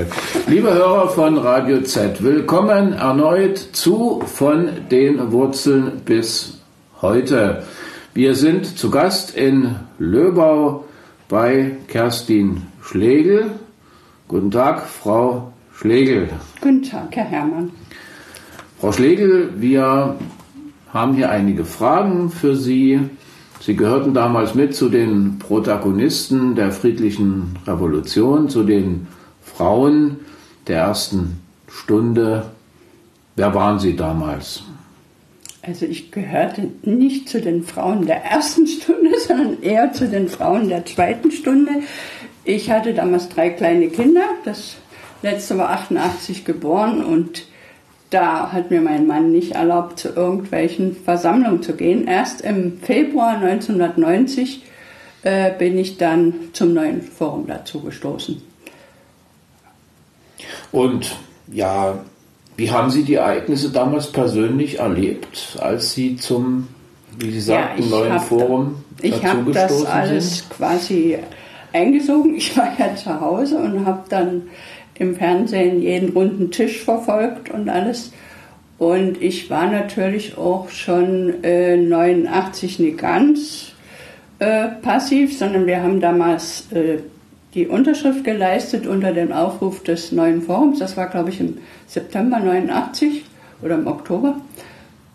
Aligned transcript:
damit. 0.00 0.12
Liebe 0.46 0.72
Hörer 0.72 1.08
von 1.08 1.38
Radio 1.38 1.82
Z, 1.82 2.22
willkommen 2.22 2.92
erneut 2.92 3.58
zu 3.58 4.22
von 4.26 4.68
den 4.90 5.32
Wurzeln 5.32 6.02
bis 6.04 6.60
heute. 7.00 7.64
Wir 8.14 8.34
sind 8.34 8.78
zu 8.78 8.90
Gast 8.90 9.36
in 9.36 9.76
Löbau 9.98 10.84
bei 11.28 11.76
Kerstin 11.88 12.62
Schlegel. 12.82 13.52
Guten 14.28 14.50
Tag, 14.50 14.86
Frau 14.86 15.52
Schlegel. 15.74 16.28
Guten 16.60 16.82
Tag, 16.82 17.08
Herr 17.16 17.24
Herrmann. 17.24 17.70
Frau 18.80 18.92
Schlegel, 18.92 19.50
wir 19.56 20.16
haben 20.92 21.14
hier 21.14 21.30
einige 21.30 21.64
Fragen 21.64 22.30
für 22.30 22.56
Sie. 22.56 23.00
Sie 23.60 23.76
gehörten 23.76 24.14
damals 24.14 24.54
mit 24.54 24.74
zu 24.74 24.88
den 24.88 25.38
Protagonisten 25.38 26.54
der 26.54 26.72
friedlichen 26.72 27.58
Revolution, 27.66 28.48
zu 28.48 28.62
den 28.62 29.06
Frauen 29.60 30.20
der 30.68 30.78
ersten 30.78 31.38
Stunde. 31.68 32.46
Wer 33.36 33.54
waren 33.54 33.78
Sie 33.78 33.94
damals? 33.94 34.62
Also 35.60 35.84
ich 35.84 36.10
gehörte 36.10 36.70
nicht 36.82 37.28
zu 37.28 37.42
den 37.42 37.62
Frauen 37.62 38.06
der 38.06 38.24
ersten 38.24 38.66
Stunde, 38.66 39.10
sondern 39.28 39.62
eher 39.62 39.92
zu 39.92 40.08
den 40.08 40.28
Frauen 40.28 40.70
der 40.70 40.86
zweiten 40.86 41.30
Stunde. 41.30 41.72
Ich 42.42 42.70
hatte 42.70 42.94
damals 42.94 43.28
drei 43.28 43.50
kleine 43.50 43.88
Kinder. 43.88 44.22
Das 44.46 44.76
letzte 45.20 45.58
war 45.58 45.68
88 45.68 46.46
geboren 46.46 47.04
und 47.04 47.44
da 48.08 48.52
hat 48.52 48.70
mir 48.70 48.80
mein 48.80 49.06
Mann 49.06 49.30
nicht 49.30 49.56
erlaubt, 49.56 49.98
zu 49.98 50.08
irgendwelchen 50.08 50.96
Versammlungen 50.96 51.62
zu 51.62 51.74
gehen. 51.74 52.06
Erst 52.08 52.40
im 52.40 52.78
Februar 52.80 53.36
1990 53.36 54.62
äh, 55.22 55.50
bin 55.58 55.76
ich 55.76 55.98
dann 55.98 56.32
zum 56.54 56.72
neuen 56.72 57.02
Forum 57.02 57.46
dazu 57.46 57.82
gestoßen. 57.82 58.48
Und 60.72 61.16
ja, 61.52 61.98
wie 62.56 62.70
haben 62.70 62.90
Sie 62.90 63.02
die 63.04 63.14
Ereignisse 63.14 63.70
damals 63.70 64.12
persönlich 64.12 64.78
erlebt, 64.78 65.56
als 65.60 65.92
Sie 65.92 66.16
zum, 66.16 66.68
wie 67.18 67.30
Sie 67.30 67.40
sagten, 67.40 67.82
ja, 67.82 67.88
neuen 67.88 68.20
Forum 68.20 68.84
da, 68.98 69.08
Ich 69.08 69.24
habe 69.24 69.50
das 69.52 69.84
alles 69.86 70.38
sind? 70.38 70.50
quasi 70.50 71.18
eingesogen. 71.72 72.36
Ich 72.36 72.56
war 72.56 72.68
ja 72.78 72.94
zu 72.96 73.20
Hause 73.20 73.58
und 73.58 73.86
habe 73.86 74.04
dann 74.08 74.42
im 74.94 75.16
Fernsehen 75.16 75.80
jeden 75.80 76.10
runden 76.10 76.50
Tisch 76.50 76.82
verfolgt 76.84 77.50
und 77.50 77.68
alles. 77.68 78.12
Und 78.78 79.20
ich 79.22 79.50
war 79.50 79.70
natürlich 79.70 80.36
auch 80.38 80.68
schon 80.70 81.42
äh, 81.42 81.76
89 81.76 82.78
nicht 82.78 82.98
ganz 82.98 83.72
äh, 84.38 84.68
passiv, 84.82 85.36
sondern 85.36 85.66
wir 85.66 85.82
haben 85.82 86.00
damals 86.00 86.70
äh, 86.72 86.98
die 87.54 87.66
Unterschrift 87.66 88.24
geleistet 88.24 88.86
unter 88.86 89.12
dem 89.12 89.32
Aufruf 89.32 89.82
des 89.82 90.12
neuen 90.12 90.42
Forums. 90.42 90.78
Das 90.78 90.96
war, 90.96 91.08
glaube 91.08 91.30
ich, 91.30 91.40
im 91.40 91.58
September 91.86 92.38
89 92.38 93.24
oder 93.62 93.74
im 93.74 93.86
Oktober. 93.86 94.36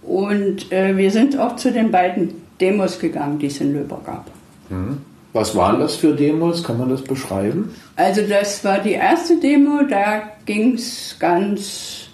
Und 0.01 0.71
äh, 0.71 0.95
wir 0.97 1.11
sind 1.11 1.37
auch 1.39 1.55
zu 1.55 1.71
den 1.71 1.91
beiden 1.91 2.41
Demos 2.59 2.99
gegangen, 2.99 3.39
die 3.39 3.47
es 3.47 3.59
in 3.61 3.73
Löber 3.73 4.01
gab. 4.05 4.29
Mhm. 4.69 4.97
Was 5.33 5.55
waren 5.55 5.79
das 5.79 5.97
für 5.97 6.13
Demos? 6.13 6.63
Kann 6.63 6.77
man 6.77 6.89
das 6.89 7.01
beschreiben? 7.01 7.73
Also 7.97 8.21
das 8.21 8.63
war 8.63 8.79
die 8.79 8.93
erste 8.93 9.37
Demo, 9.37 9.81
da 9.83 10.23
ging 10.45 10.75
es 10.75 11.17
ganz, 11.19 12.07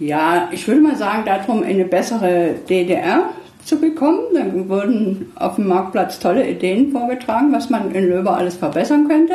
ja, 0.00 0.48
ich 0.50 0.66
würde 0.66 0.80
mal 0.80 0.96
sagen, 0.96 1.24
darum, 1.24 1.62
eine 1.62 1.84
bessere 1.84 2.56
DDR 2.68 3.28
zu 3.64 3.80
bekommen. 3.80 4.20
Dann 4.34 4.68
wurden 4.68 5.32
auf 5.36 5.56
dem 5.56 5.68
Marktplatz 5.68 6.18
tolle 6.18 6.48
Ideen 6.48 6.92
vorgetragen, 6.92 7.52
was 7.52 7.70
man 7.70 7.94
in 7.94 8.08
Löber 8.08 8.36
alles 8.36 8.56
verbessern 8.56 9.08
könnte. 9.08 9.34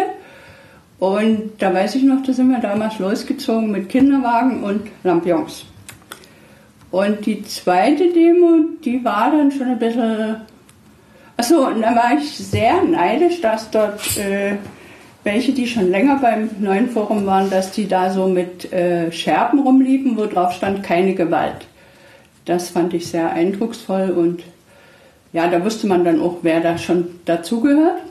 Und 0.99 1.51
da 1.59 1.73
weiß 1.73 1.95
ich 1.95 2.03
noch, 2.03 2.23
da 2.23 2.33
sind 2.33 2.49
wir 2.49 2.59
damals 2.59 2.99
losgezogen 2.99 3.71
mit 3.71 3.89
Kinderwagen 3.89 4.63
und 4.63 4.81
Lampions. 5.03 5.65
Und 6.91 7.25
die 7.25 7.43
zweite 7.43 8.13
Demo, 8.13 8.59
die 8.83 9.03
war 9.03 9.31
dann 9.31 9.51
schon 9.51 9.67
ein 9.67 9.79
bisschen 9.79 10.37
Achso, 11.37 11.67
und 11.67 11.81
da 11.81 11.93
war 11.93 12.17
ich 12.17 12.37
sehr 12.37 12.81
neidisch, 12.83 13.41
dass 13.41 13.69
dort 13.69 14.17
äh, 14.17 14.55
welche, 15.25 15.51
die 15.51 15.67
schon 15.67 15.91
länger 15.91 16.19
beim 16.21 16.49
neuen 16.59 16.89
Forum 16.89 17.25
waren, 17.25 17.49
dass 17.49 17.71
die 17.71 17.87
da 17.87 18.09
so 18.09 18.27
mit 18.27 18.71
äh, 18.71 19.11
Scherben 19.11 19.59
rumliefen, 19.59 20.17
wo 20.17 20.27
drauf 20.27 20.53
stand 20.53 20.83
keine 20.83 21.13
Gewalt. 21.13 21.67
Das 22.45 22.69
fand 22.69 22.93
ich 22.93 23.07
sehr 23.07 23.31
eindrucksvoll 23.31 24.11
und 24.11 24.43
ja, 25.33 25.47
da 25.47 25.63
wusste 25.65 25.87
man 25.87 26.05
dann 26.05 26.21
auch, 26.21 26.37
wer 26.43 26.61
da 26.61 26.77
schon 26.77 27.19
dazugehört. 27.25 28.01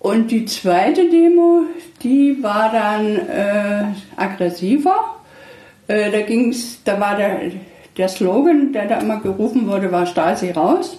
Und 0.00 0.30
die 0.30 0.44
zweite 0.44 1.08
Demo, 1.08 1.62
die 2.02 2.42
war 2.42 2.72
dann 2.72 3.16
äh, 3.16 3.84
aggressiver. 4.16 4.96
Äh, 5.86 6.10
da 6.10 6.20
ging's, 6.22 6.82
da 6.84 6.98
war 6.98 7.16
der, 7.16 7.52
der 7.96 8.08
Slogan, 8.08 8.72
der 8.72 8.88
da 8.88 8.98
immer 8.98 9.20
gerufen 9.20 9.68
wurde, 9.68 9.92
war 9.92 10.06
Stasi 10.06 10.50
raus. 10.50 10.98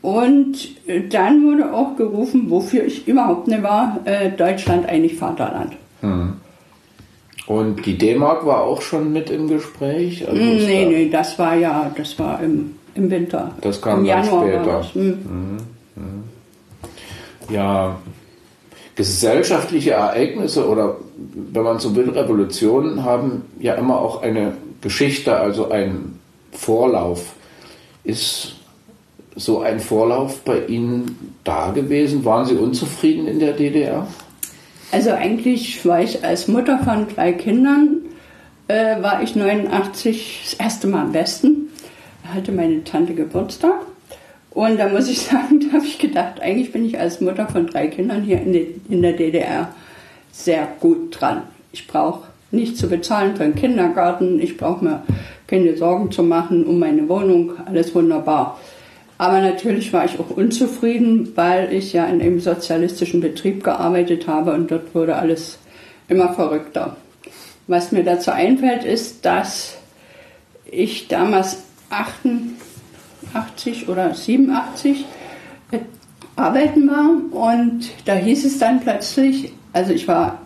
Und 0.00 0.56
äh, 0.88 1.06
dann 1.06 1.44
wurde 1.44 1.72
auch 1.72 1.96
gerufen, 1.96 2.50
wofür 2.50 2.84
ich 2.84 3.06
überhaupt 3.06 3.46
nicht 3.46 3.62
war, 3.62 4.00
äh, 4.06 4.30
Deutschland 4.30 4.88
eigentlich 4.88 5.16
Vaterland. 5.16 5.76
Hm. 6.00 6.34
Und 7.48 7.86
die 7.86 7.96
D-Mark 7.96 8.44
war 8.44 8.62
auch 8.64 8.82
schon 8.82 9.10
mit 9.10 9.30
im 9.30 9.48
Gespräch? 9.48 10.28
Also 10.28 10.38
nee, 10.38 10.84
da 10.84 10.90
nee, 10.90 11.08
das 11.08 11.38
war 11.38 11.56
ja, 11.56 11.90
das 11.96 12.18
war 12.18 12.42
im, 12.42 12.74
im 12.94 13.10
Winter. 13.10 13.52
Das 13.62 13.80
kam 13.80 14.00
Im 14.00 14.04
Januar 14.04 14.46
später. 14.46 14.94
Hm. 14.94 15.06
Mhm. 15.06 15.56
Mhm. 15.96 16.24
Ja, 17.48 17.96
gesellschaftliche 18.96 19.92
Ereignisse 19.92 20.68
oder 20.68 20.96
wenn 21.32 21.62
man 21.62 21.78
so 21.78 21.96
will, 21.96 22.10
Revolutionen 22.10 23.02
haben 23.04 23.42
ja 23.58 23.74
immer 23.76 23.98
auch 23.98 24.20
eine 24.20 24.52
Geschichte, 24.82 25.38
also 25.38 25.70
einen 25.70 26.20
Vorlauf. 26.52 27.32
Ist 28.04 28.56
so 29.36 29.60
ein 29.60 29.80
Vorlauf 29.80 30.40
bei 30.40 30.66
Ihnen 30.66 31.32
da 31.44 31.70
gewesen? 31.70 32.26
Waren 32.26 32.44
Sie 32.44 32.56
unzufrieden 32.56 33.26
in 33.26 33.38
der 33.38 33.54
DDR? 33.54 34.06
Also 34.90 35.10
eigentlich 35.10 35.84
war 35.84 36.02
ich 36.02 36.24
als 36.24 36.48
Mutter 36.48 36.78
von 36.78 37.08
drei 37.08 37.32
Kindern, 37.32 38.02
äh, 38.68 39.02
war 39.02 39.22
ich 39.22 39.36
89 39.36 40.40
das 40.44 40.54
erste 40.54 40.86
Mal 40.86 41.02
am 41.02 41.14
Westen. 41.14 41.68
Da 42.22 42.34
hatte 42.34 42.52
meine 42.52 42.84
Tante 42.84 43.14
Geburtstag. 43.14 43.80
Und 44.50 44.78
da 44.78 44.88
muss 44.88 45.08
ich 45.08 45.20
sagen, 45.20 45.60
da 45.60 45.76
habe 45.76 45.86
ich 45.86 45.98
gedacht, 45.98 46.40
eigentlich 46.40 46.72
bin 46.72 46.86
ich 46.86 46.98
als 46.98 47.20
Mutter 47.20 47.46
von 47.48 47.66
drei 47.66 47.88
Kindern 47.88 48.22
hier 48.22 48.40
in, 48.40 48.52
die, 48.52 48.80
in 48.88 49.02
der 49.02 49.12
DDR 49.12 49.68
sehr 50.32 50.68
gut 50.80 51.20
dran. 51.20 51.42
Ich 51.72 51.86
brauche 51.86 52.28
nichts 52.50 52.78
zu 52.78 52.88
bezahlen 52.88 53.36
für 53.36 53.44
den 53.44 53.54
Kindergarten, 53.54 54.40
ich 54.40 54.56
brauche 54.56 54.84
mir 54.84 55.02
keine 55.46 55.76
Sorgen 55.76 56.10
zu 56.10 56.22
machen 56.22 56.64
um 56.64 56.78
meine 56.78 57.08
Wohnung, 57.08 57.52
alles 57.66 57.94
wunderbar. 57.94 58.58
Aber 59.18 59.40
natürlich 59.40 59.92
war 59.92 60.04
ich 60.04 60.18
auch 60.20 60.30
unzufrieden, 60.30 61.32
weil 61.34 61.72
ich 61.72 61.92
ja 61.92 62.06
in 62.06 62.22
einem 62.22 62.38
sozialistischen 62.38 63.20
Betrieb 63.20 63.64
gearbeitet 63.64 64.28
habe 64.28 64.52
und 64.52 64.70
dort 64.70 64.94
wurde 64.94 65.16
alles 65.16 65.58
immer 66.08 66.32
verrückter. 66.34 66.96
Was 67.66 67.90
mir 67.90 68.04
dazu 68.04 68.30
einfällt, 68.30 68.84
ist, 68.84 69.26
dass 69.26 69.76
ich 70.70 71.08
damals 71.08 71.64
88 71.90 73.88
oder 73.88 74.14
87 74.14 75.04
arbeiten 76.36 76.88
war 76.88 77.10
und 77.32 77.90
da 78.04 78.14
hieß 78.14 78.44
es 78.44 78.58
dann 78.58 78.80
plötzlich, 78.80 79.52
also 79.72 79.92
ich 79.92 80.06
war 80.06 80.40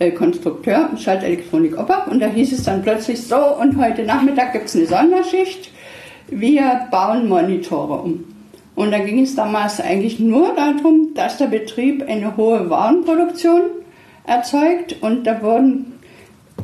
äh, 0.00 0.10
Konstrukteur 0.10 0.90
Schaltelektronik 0.98 1.78
Oppach 1.78 2.08
und 2.08 2.18
da 2.18 2.26
hieß 2.26 2.52
es 2.52 2.64
dann 2.64 2.82
plötzlich 2.82 3.22
so 3.22 3.36
und 3.36 3.76
heute 3.78 4.02
Nachmittag 4.02 4.52
gibt 4.52 4.66
es 4.66 4.74
eine 4.74 4.86
Sonderschicht 4.86 5.70
wir 6.28 6.88
bauen 6.90 7.28
Monitore 7.28 8.02
um. 8.02 8.24
Und 8.74 8.90
da 8.90 8.98
ging 8.98 9.22
es 9.22 9.34
damals 9.34 9.80
eigentlich 9.80 10.20
nur 10.20 10.54
darum, 10.54 11.14
dass 11.14 11.38
der 11.38 11.46
Betrieb 11.46 12.06
eine 12.06 12.36
hohe 12.36 12.68
Warenproduktion 12.68 13.62
erzeugt 14.26 14.96
und 15.00 15.26
da 15.26 15.40
wurden 15.40 15.94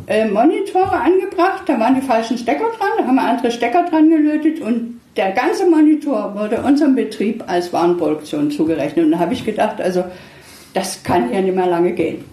äh, 0.07 0.27
Monitore 0.29 0.93
angebracht, 0.93 1.63
da 1.67 1.79
waren 1.79 1.95
die 1.95 2.03
falschen 2.03 2.37
Stecker 2.37 2.67
dran, 2.79 2.89
da 2.99 3.07
haben 3.07 3.15
wir 3.15 3.23
andere 3.23 3.51
Stecker 3.51 3.85
dran 3.89 4.11
gelötet 4.11 4.61
und 4.61 5.01
der 5.17 5.33
ganze 5.33 5.69
Monitor 5.69 6.35
wurde 6.35 6.63
unserem 6.63 6.95
Betrieb 6.95 7.45
als 7.47 7.73
Warenproduktion 7.73 8.51
zugerechnet. 8.51 9.05
Und 9.05 9.13
da 9.13 9.19
habe 9.19 9.35
ich 9.35 9.45
gedacht, 9.45 9.81
also 9.81 10.05
das 10.75 11.03
kann 11.03 11.33
ja 11.33 11.41
nicht 11.41 11.55
mehr 11.55 11.67
lange 11.67 11.93
gehen. 11.93 12.25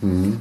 Mhm. 0.00 0.38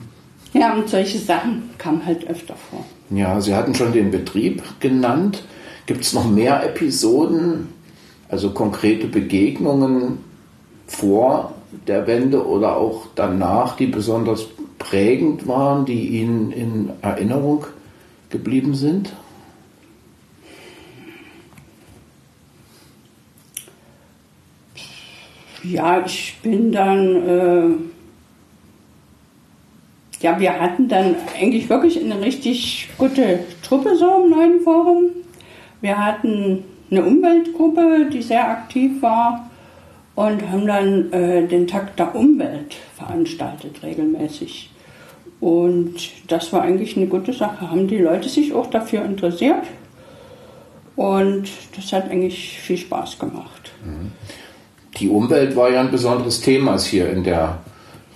Ja, 0.53 0.73
und 0.73 0.89
solche 0.89 1.17
Sachen 1.17 1.69
kamen 1.77 2.05
halt 2.05 2.27
öfter 2.29 2.55
vor. 2.69 2.85
Ja, 3.09 3.39
Sie 3.41 3.55
hatten 3.55 3.73
schon 3.73 3.91
den 3.93 4.11
Betrieb 4.11 4.61
genannt. 4.79 5.43
Gibt 5.85 6.01
es 6.01 6.13
noch 6.13 6.29
mehr 6.29 6.63
Episoden, 6.63 7.69
also 8.29 8.51
konkrete 8.51 9.07
Begegnungen 9.07 10.19
vor 10.87 11.53
der 11.87 12.07
Wende 12.07 12.45
oder 12.45 12.77
auch 12.77 13.07
danach, 13.15 13.75
die 13.75 13.87
besonders 13.87 14.47
prägend 14.77 15.47
waren, 15.47 15.85
die 15.85 16.19
Ihnen 16.19 16.51
in 16.51 16.89
Erinnerung 17.01 17.65
geblieben 18.29 18.73
sind? 18.73 19.13
Ja, 25.63 26.03
ich 26.03 26.37
bin 26.41 26.71
dann, 26.71 27.15
äh, 27.15 27.69
ja, 30.21 30.39
wir 30.39 30.59
hatten 30.59 30.87
dann 30.87 31.15
eigentlich 31.39 31.69
wirklich 31.69 31.99
eine 32.03 32.19
richtig 32.19 32.89
gute 32.97 33.41
Truppe 33.61 33.95
so 33.95 34.23
im 34.23 34.31
neuen 34.31 34.61
Forum. 34.61 35.11
Wir 35.81 35.97
hatten 35.97 36.63
eine 36.89 37.03
Umweltgruppe, 37.03 38.09
die 38.11 38.21
sehr 38.21 38.49
aktiv 38.49 39.01
war 39.01 39.49
und 40.15 40.47
haben 40.49 40.67
dann 40.67 41.11
äh, 41.11 41.47
den 41.47 41.67
Tag 41.67 41.95
der 41.97 42.15
Umwelt 42.15 42.75
veranstaltet 42.95 43.81
regelmäßig. 43.81 44.69
Und 45.39 45.95
das 46.27 46.53
war 46.53 46.61
eigentlich 46.61 46.95
eine 46.95 47.07
gute 47.07 47.33
Sache. 47.33 47.71
Haben 47.71 47.87
die 47.87 47.97
Leute 47.97 48.29
sich 48.29 48.53
auch 48.53 48.69
dafür 48.69 49.03
interessiert 49.03 49.63
und 50.95 51.49
das 51.75 51.91
hat 51.93 52.11
eigentlich 52.11 52.59
viel 52.59 52.77
Spaß 52.77 53.17
gemacht. 53.17 53.71
Die 54.97 55.09
Umwelt 55.09 55.55
war 55.55 55.71
ja 55.71 55.81
ein 55.81 55.89
besonderes 55.89 56.41
Thema 56.41 56.79
hier 56.79 57.09
in 57.09 57.23
der 57.23 57.57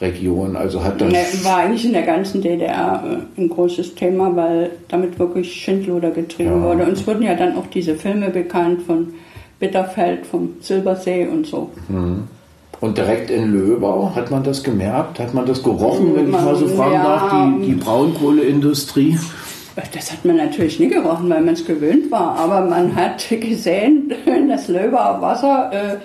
Region. 0.02 0.56
Also 0.56 0.84
hat 0.84 1.00
das 1.00 1.12
Ne, 1.12 1.20
war 1.44 1.58
eigentlich 1.58 1.86
in 1.86 1.94
der 1.94 2.02
ganzen 2.04 2.42
DDR 2.42 3.04
äh, 3.38 3.42
ein 3.42 3.50
großes 3.50 3.96
Thema, 3.96 4.36
weil 4.36 4.72
damit 4.90 5.18
wirklich 5.20 5.52
Schindluder 5.54 6.12
getrieben 6.12 6.52
Ja. 6.52 6.62
wurde. 6.64 6.86
Uns 6.86 7.06
wurden 7.08 7.24
ja 7.24 7.34
dann 7.36 7.56
auch 7.58 7.68
diese 7.68 7.96
Filme 7.96 8.30
bekannt 8.30 8.82
von 8.84 9.14
Bitterfeld, 9.60 10.26
vom 10.26 10.50
Silbersee 10.60 11.28
und 11.28 11.48
so. 11.48 11.70
Und 12.82 12.98
direkt 12.98 13.32
in 13.32 13.54
Löbau, 13.54 14.12
hat 14.14 14.30
man 14.32 14.44
das 14.44 14.62
gemerkt? 14.64 15.18
Hat 15.20 15.34
man 15.34 15.46
das 15.46 15.64
gerochen, 15.64 16.14
wenn 16.14 16.26
ich 16.26 16.32
mal 16.32 16.56
so 16.58 16.68
fragen 16.68 16.94
Ja. 16.94 17.04
darf, 17.04 17.32
die, 17.62 17.66
die 17.68 17.76
Braunkohleindustrie? 17.76 19.18
Das 19.94 20.12
hat 20.12 20.24
man 20.26 20.38
natürlich 20.38 20.80
nie 20.80 20.88
gerochen, 20.90 21.30
weil 21.30 21.42
man 21.42 21.54
es 21.54 21.66
gewöhnt 21.66 22.10
war, 22.12 22.38
aber 22.38 22.62
man 22.62 22.96
hat 22.96 23.26
gesehen, 23.30 24.14
dass 24.50 24.68
Löber 24.68 25.18
Wasser 25.22 25.70
äh, 25.74 25.98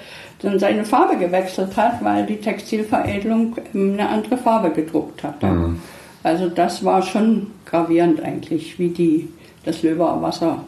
dann 0.42 0.58
seine 0.58 0.84
Farbe 0.84 1.16
gewechselt 1.16 1.76
hat, 1.76 2.02
weil 2.04 2.26
die 2.26 2.37
Textilveredelung 2.37 3.56
ähm, 3.75 3.92
eine 3.94 4.08
andere 4.08 4.37
Farbe 4.37 4.70
gedruckt 4.70 5.22
hat. 5.22 5.42
Also 6.22 6.48
das 6.48 6.84
war 6.84 7.02
schon 7.02 7.48
gravierend 7.64 8.22
eigentlich, 8.22 8.78
wie 8.78 8.88
die, 8.88 9.28
das 9.64 9.82
Löber 9.82 10.20
Wasser 10.20 10.64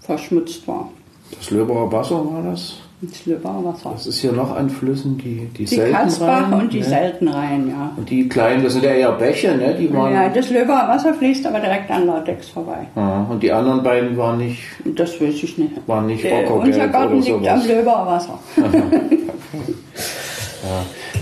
verschmutzt 0.00 0.66
war. 0.66 0.90
Das 1.30 1.50
Löbauer 1.50 1.90
Wasser 1.92 2.16
war 2.16 2.42
das? 2.42 2.78
Das 3.02 3.24
Löber 3.24 3.64
Wasser. 3.64 3.92
Das 3.94 4.06
ist 4.06 4.20
hier 4.20 4.32
noch 4.32 4.54
an 4.54 4.68
Flüssen, 4.68 5.16
die, 5.16 5.46
die, 5.56 5.64
Die 5.64 5.76
Kaspach 5.90 6.52
und 6.52 6.70
die 6.70 6.80
ne? 6.80 6.84
Seltenrhein, 6.84 7.68
ja. 7.70 7.92
Und 7.96 8.10
die 8.10 8.28
kleinen, 8.28 8.62
das 8.62 8.74
sind 8.74 8.84
ja 8.84 8.90
eher 8.90 9.12
Bäche, 9.12 9.56
ne? 9.56 9.74
Die 9.74 9.90
waren, 9.94 10.12
Ja, 10.12 10.28
das 10.28 10.50
Löber 10.50 10.84
Wasser 10.86 11.14
fließt 11.14 11.46
aber 11.46 11.60
direkt 11.60 11.90
an 11.90 12.06
Latex 12.06 12.50
vorbei. 12.50 12.86
Ja, 12.94 13.26
und 13.30 13.42
die 13.42 13.50
anderen 13.50 13.82
beiden 13.82 14.18
waren 14.18 14.36
nicht, 14.36 14.60
Das 14.84 15.18
weiß 15.18 15.34
ich 15.42 15.56
nicht. 15.56 15.72
waren 15.86 16.06
nicht 16.08 16.24
Äh, 16.26 16.44
unser 16.46 16.88
Garten 16.88 17.22
liegt 17.22 17.30
am 17.30 17.42
sowas. 17.42 17.66
Löber 17.66 18.06
Wasser. 18.06 18.38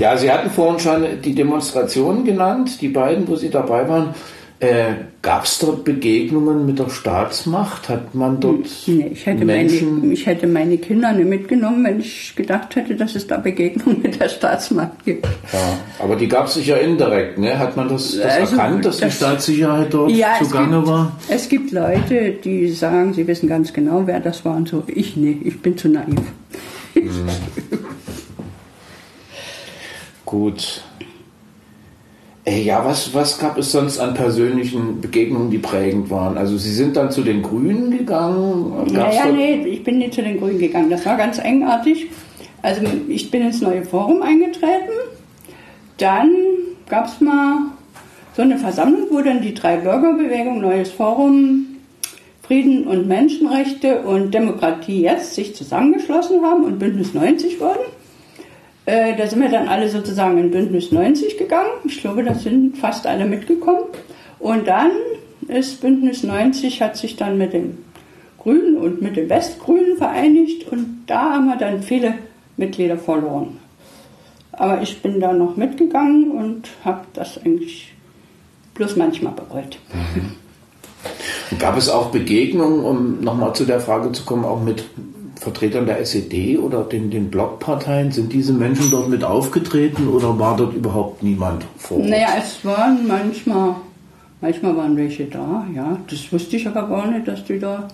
Ja, 0.00 0.16
Sie 0.16 0.30
hatten 0.30 0.50
vorhin 0.50 0.78
schon 0.78 1.06
die 1.24 1.34
Demonstrationen 1.34 2.24
genannt, 2.24 2.80
die 2.80 2.88
beiden, 2.88 3.26
wo 3.26 3.34
Sie 3.36 3.50
dabei 3.50 3.88
waren. 3.88 4.14
Äh, 4.60 4.94
Gab 5.22 5.44
es 5.44 5.58
dort 5.60 5.84
Begegnungen 5.84 6.66
mit 6.66 6.78
der 6.80 6.88
Staatsmacht? 6.90 7.88
Hat 7.88 8.14
man 8.14 8.40
dort 8.40 8.66
Nee, 8.86 9.10
ich 9.12 9.26
hätte, 9.26 9.44
Menschen... 9.44 10.00
meine, 10.00 10.12
ich 10.12 10.26
hätte 10.26 10.46
meine 10.48 10.78
Kinder 10.78 11.12
nicht 11.12 11.28
mitgenommen, 11.28 11.84
wenn 11.84 12.00
ich 12.00 12.34
gedacht 12.34 12.74
hätte, 12.74 12.96
dass 12.96 13.14
es 13.14 13.26
da 13.26 13.36
Begegnungen 13.36 14.00
mit 14.02 14.20
der 14.20 14.28
Staatsmacht 14.28 15.04
gibt. 15.04 15.26
Ja, 15.52 15.78
aber 16.00 16.16
die 16.16 16.26
gab 16.28 16.46
es 16.46 16.54
sicher 16.54 16.80
indirekt, 16.80 17.38
ne? 17.38 17.56
Hat 17.58 17.76
man 17.76 17.88
das, 17.88 18.16
das 18.16 18.24
Also, 18.36 18.56
erkannt, 18.56 18.84
dass 18.84 18.96
die 18.96 19.02
das- 19.04 19.16
Staatssicherheit 19.16 19.92
dort 19.94 20.10
Ja, 20.12 20.34
zugange 20.40 20.76
gibt, 20.78 20.88
war? 20.88 21.12
es 21.28 21.48
gibt 21.48 21.70
Leute, 21.72 22.32
die 22.42 22.68
sagen, 22.70 23.12
sie 23.14 23.26
wissen 23.28 23.48
ganz 23.48 23.72
genau, 23.72 24.06
wer 24.06 24.18
das 24.20 24.44
war 24.44 24.56
und 24.56 24.68
so. 24.68 24.82
Ich 24.86 25.16
nicht, 25.16 25.44
ich 25.44 25.60
bin 25.60 25.76
zu 25.76 25.88
naiv. 25.88 26.16
Gut. 30.24 30.82
Äh, 32.48 32.62
ja, 32.62 32.82
was, 32.84 33.12
was 33.12 33.38
gab 33.38 33.58
es 33.58 33.72
sonst 33.72 33.98
an 33.98 34.14
persönlichen 34.14 35.00
Begegnungen, 35.00 35.50
die 35.50 35.58
prägend 35.58 36.08
waren? 36.10 36.38
Also 36.38 36.56
Sie 36.56 36.72
sind 36.72 36.96
dann 36.96 37.10
zu 37.10 37.22
den 37.22 37.42
Grünen 37.42 37.90
gegangen? 37.90 38.72
Gab's 38.78 38.92
Naja, 38.92 39.22
dort- 39.26 39.36
nee, 39.36 39.54
ich 39.66 39.84
bin 39.84 39.98
nicht 39.98 40.14
zu 40.14 40.22
den 40.22 40.38
Grünen 40.38 40.58
gegangen. 40.58 40.88
Das 40.88 41.04
war 41.04 41.16
ganz 41.16 41.38
eigenartig. 41.38 42.06
Also 42.62 42.82
ich 43.08 43.30
bin 43.30 43.42
ins 43.42 43.60
neue 43.60 43.84
Forum 43.84 44.22
eingetreten. 44.22 44.92
Dann 45.98 46.30
gab 46.88 47.06
es 47.06 47.20
mal 47.20 47.58
so 48.34 48.42
eine 48.42 48.56
Versammlung, 48.56 49.08
wo 49.10 49.20
dann 49.20 49.42
die 49.42 49.52
drei 49.54 49.76
Bürgerbewegungen, 49.76 50.60
Neues 50.62 50.90
Forum, 50.90 51.66
Frieden 52.42 52.86
und 52.86 53.06
Menschenrechte 53.08 54.00
und 54.02 54.32
Demokratie 54.32 55.02
jetzt 55.02 55.34
sich 55.34 55.54
zusammengeschlossen 55.54 56.42
haben 56.42 56.64
und 56.64 56.78
Bündnis 56.78 57.12
90 57.14 57.60
wurden. 57.60 57.80
Äh, 58.88 59.16
da 59.18 59.26
sind 59.26 59.42
wir 59.42 59.50
dann 59.50 59.68
alle 59.68 59.90
sozusagen 59.90 60.38
in 60.38 60.50
Bündnis 60.50 60.92
90 60.92 61.36
gegangen. 61.36 61.72
Ich 61.84 62.00
glaube, 62.00 62.24
da 62.24 62.32
sind 62.32 62.78
fast 62.78 63.06
alle 63.06 63.26
mitgekommen. 63.26 63.84
Und 64.38 64.66
dann 64.66 64.92
ist 65.46 65.82
Bündnis 65.82 66.22
90, 66.22 66.80
hat 66.80 66.96
sich 66.96 67.14
dann 67.16 67.36
mit 67.36 67.52
den 67.52 67.84
Grünen 68.38 68.78
und 68.78 69.02
mit 69.02 69.16
den 69.16 69.28
Westgrünen 69.28 69.98
vereinigt 69.98 70.72
und 70.72 71.04
da 71.06 71.34
haben 71.34 71.48
wir 71.48 71.56
dann 71.56 71.82
viele 71.82 72.14
Mitglieder 72.56 72.96
verloren. 72.96 73.58
Aber 74.52 74.80
ich 74.80 75.02
bin 75.02 75.20
da 75.20 75.34
noch 75.34 75.56
mitgegangen 75.56 76.30
und 76.30 76.70
habe 76.82 77.04
das 77.12 77.36
eigentlich 77.36 77.92
bloß 78.72 78.96
manchmal 78.96 79.34
bereut. 79.34 79.78
Gab 81.58 81.76
es 81.76 81.90
auch 81.90 82.06
Begegnungen, 82.06 82.82
um 82.82 83.20
nochmal 83.20 83.54
zu 83.54 83.66
der 83.66 83.80
Frage 83.80 84.12
zu 84.12 84.24
kommen, 84.24 84.46
auch 84.46 84.62
mit 84.62 84.84
Vertretern 85.38 85.86
der 85.86 86.00
SED 86.00 86.58
oder 86.58 86.82
den, 86.82 87.10
den 87.10 87.30
Blockparteien? 87.30 88.10
Sind 88.10 88.32
diese 88.32 88.52
Menschen 88.52 88.90
dort 88.90 89.08
mit 89.08 89.22
aufgetreten 89.22 90.08
oder 90.08 90.38
war 90.38 90.56
dort 90.56 90.74
überhaupt 90.74 91.22
niemand 91.22 91.64
vor 91.76 91.98
Ort? 91.98 92.08
Naja, 92.08 92.28
es 92.38 92.64
waren 92.64 93.06
manchmal, 93.06 93.76
manchmal 94.40 94.76
waren 94.76 94.96
welche 94.96 95.26
da, 95.26 95.64
ja. 95.74 95.96
Das 96.10 96.32
wusste 96.32 96.56
ich 96.56 96.66
aber 96.66 96.88
gar 96.88 97.10
nicht, 97.10 97.28
dass 97.28 97.44
die 97.44 97.60
da 97.60 97.86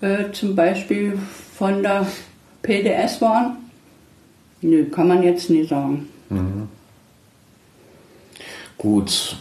äh, 0.00 0.32
zum 0.32 0.56
Beispiel 0.56 1.18
von 1.54 1.82
der 1.82 2.06
PDS 2.62 3.20
waren. 3.20 3.56
Nö, 4.62 4.86
kann 4.86 5.08
man 5.08 5.22
jetzt 5.22 5.50
nie 5.50 5.64
sagen. 5.64 6.08
Gut, 8.78 9.36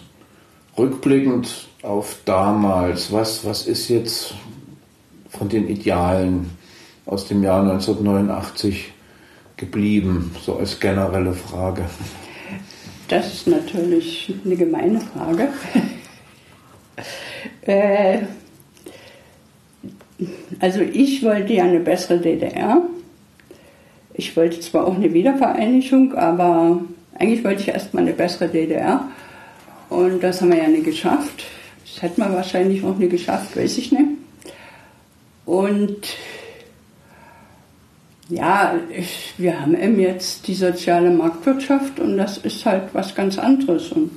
rückblickend 0.78 1.68
auf 1.82 2.18
damals, 2.26 3.12
was, 3.12 3.46
was 3.46 3.68
ist 3.68 3.88
jetzt 3.88 4.34
von 5.30 5.48
den 5.48 5.70
Idealen 5.70 6.52
aus 7.12 7.28
dem 7.28 7.44
Jahr 7.44 7.62
1989 7.62 8.94
geblieben, 9.58 10.34
so 10.42 10.56
als 10.56 10.80
generelle 10.80 11.34
Frage? 11.34 11.84
Das 13.10 13.34
ist 13.34 13.48
natürlich 13.48 14.34
eine 14.46 14.56
gemeine 14.56 15.02
Frage. 15.02 15.50
äh, 17.64 18.20
also 20.60 20.80
ich 20.80 21.22
wollte 21.22 21.52
ja 21.52 21.66
eine 21.66 21.82
bessere 21.82 22.18
DDR. 22.20 22.82
Ich 24.14 24.38
wollte 24.38 24.62
zwar 24.62 24.88
auch 24.88 24.96
eine 24.96 25.14
Wiedervereinigung, 25.14 26.16
aber 26.16 26.80
eigentlich 27.20 27.44
wollte 27.44 27.62
ich 27.64 27.68
erstmal 27.68 28.04
eine 28.04 28.14
bessere 28.14 28.48
DDR. 28.48 29.10
Und 29.90 30.24
das 30.24 30.40
haben 30.40 30.52
wir 30.52 30.60
ja 30.60 30.70
nicht 30.70 30.86
geschafft. 30.86 31.44
Das 31.84 32.04
hätten 32.04 32.22
wir 32.22 32.32
wahrscheinlich 32.32 32.86
auch 32.86 32.98
nicht 32.98 33.12
geschafft, 33.12 33.58
weiß 33.58 33.80
ich 33.80 33.92
nicht. 33.92 34.12
Und 35.46 36.08
ja, 38.32 38.76
ich, 38.98 39.34
wir 39.38 39.60
haben 39.60 39.76
eben 39.76 40.00
jetzt 40.00 40.48
die 40.48 40.56
soziale 40.56 41.10
Marktwirtschaft 41.10 42.00
und 42.00 42.18
das 42.18 42.38
ist 42.38 42.66
halt 42.66 42.84
was 42.94 43.14
ganz 43.14 43.38
anderes. 43.38 43.92
Und 43.92 44.12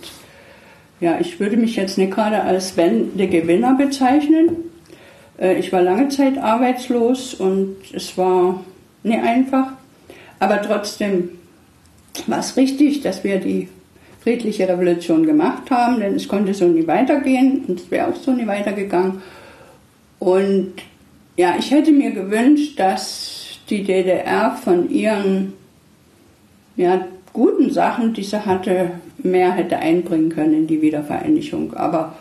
ja, 1.00 1.18
ich 1.20 1.40
würde 1.40 1.56
mich 1.56 1.74
jetzt 1.74 1.98
nicht 1.98 2.12
gerade 2.12 2.42
als 2.42 2.76
Wende 2.76 3.26
Gewinner 3.26 3.74
bezeichnen. 3.74 4.56
Äh, 5.38 5.58
Ich 5.58 5.72
war 5.72 5.82
lange 5.82 6.08
Zeit 6.10 6.38
arbeitslos 6.38 7.34
und 7.34 7.76
es 7.92 8.16
war 8.16 8.62
nicht 9.02 9.22
einfach. 9.22 9.72
Aber 10.38 10.62
trotzdem 10.62 11.30
war 12.28 12.38
es 12.38 12.56
richtig, 12.56 13.02
dass 13.02 13.24
wir 13.24 13.38
die 13.40 13.68
friedliche 14.22 14.68
Revolution 14.68 15.26
gemacht 15.26 15.70
haben, 15.70 15.98
denn 15.98 16.14
es 16.14 16.28
konnte 16.28 16.54
so 16.54 16.66
nie 16.66 16.86
weitergehen 16.86 17.64
und 17.66 17.80
es 17.80 17.90
wäre 17.90 18.08
auch 18.08 18.16
so 18.16 18.30
nie 18.30 18.46
weitergegangen. 18.46 19.22
Und 20.20 20.74
ja, 21.36 21.56
ich 21.58 21.72
hätte 21.72 21.90
mir 21.90 22.12
gewünscht, 22.12 22.78
dass 22.78 23.43
die 23.70 23.84
DDR 23.84 24.52
von 24.52 24.90
ihren 24.90 25.54
ja, 26.76 27.06
guten 27.32 27.70
Sachen, 27.70 28.12
die 28.12 28.22
sie 28.22 28.44
hatte, 28.44 28.92
mehr 29.18 29.52
hätte 29.52 29.78
einbringen 29.78 30.28
können 30.28 30.54
in 30.54 30.66
die 30.66 30.82
Wiedervereinigung. 30.82 31.74
Aber 31.74 32.14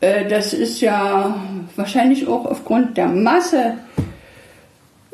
äh, 0.00 0.28
das 0.28 0.52
ist 0.52 0.80
ja 0.80 1.34
wahrscheinlich 1.76 2.26
auch 2.26 2.44
aufgrund 2.46 2.96
der 2.96 3.08
Masse, 3.08 3.74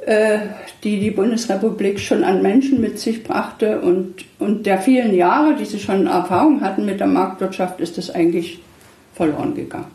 äh, 0.05 0.39
die 0.85 1.01
die 1.01 1.11
Bundesrepublik 1.11 2.01
schon 2.01 2.25
an 2.25 2.41
Menschen 2.41 2.81
mit 2.81 2.99
sich 2.99 3.23
brachte 3.23 3.81
und, 3.81 4.25
und 4.39 4.65
der 4.65 4.79
vielen 4.79 5.15
Jahre, 5.15 5.55
die 5.57 5.65
sie 5.65 5.79
schon 5.79 6.07
Erfahrung 6.07 6.61
hatten 6.61 6.87
mit 6.87 7.01
der 7.01 7.07
Marktwirtschaft, 7.07 7.81
ist 7.81 7.99
das 7.99 8.11
eigentlich 8.15 8.61
verloren 9.15 9.55
gegangen. 9.55 9.87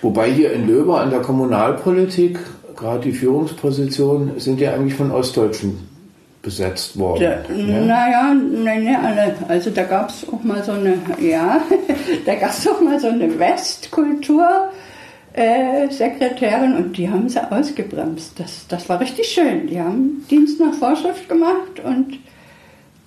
Wobei 0.00 0.30
hier 0.30 0.52
in 0.52 0.66
Löber 0.66 1.00
an 1.00 1.10
der 1.10 1.20
Kommunalpolitik, 1.20 2.38
gerade 2.76 3.00
die 3.00 3.12
Führungspositionen, 3.12 4.38
sind 4.40 4.60
ja 4.60 4.74
eigentlich 4.74 4.94
von 4.94 5.10
Ostdeutschen 5.10 5.78
besetzt 6.42 6.98
worden. 6.98 7.22
Da, 7.22 7.54
ja? 7.54 7.80
Naja, 7.80 8.34
nein, 8.34 8.84
ne, 8.84 8.98
alle. 8.98 9.34
Also 9.48 9.70
da 9.70 9.84
gab 9.84 10.10
es 10.10 10.26
auch 10.30 10.42
mal 10.44 10.62
so 10.62 10.72
eine, 10.72 10.98
ja, 11.20 11.60
da 12.26 12.34
gab 12.34 12.50
es 12.50 12.68
auch 12.68 12.80
mal 12.80 13.00
so 13.00 13.08
eine 13.08 13.38
Westkultur. 13.38 14.46
Äh, 15.36 15.90
Sekretärin 15.90 16.76
und 16.76 16.96
die 16.96 17.10
haben 17.10 17.28
sie 17.28 17.42
ausgebremst. 17.50 18.38
Das, 18.38 18.68
das 18.68 18.88
war 18.88 19.00
richtig 19.00 19.26
schön. 19.26 19.66
Die 19.66 19.80
haben 19.80 20.24
Dienst 20.30 20.60
nach 20.60 20.74
Vorschrift 20.74 21.28
gemacht 21.28 21.80
und 21.82 22.20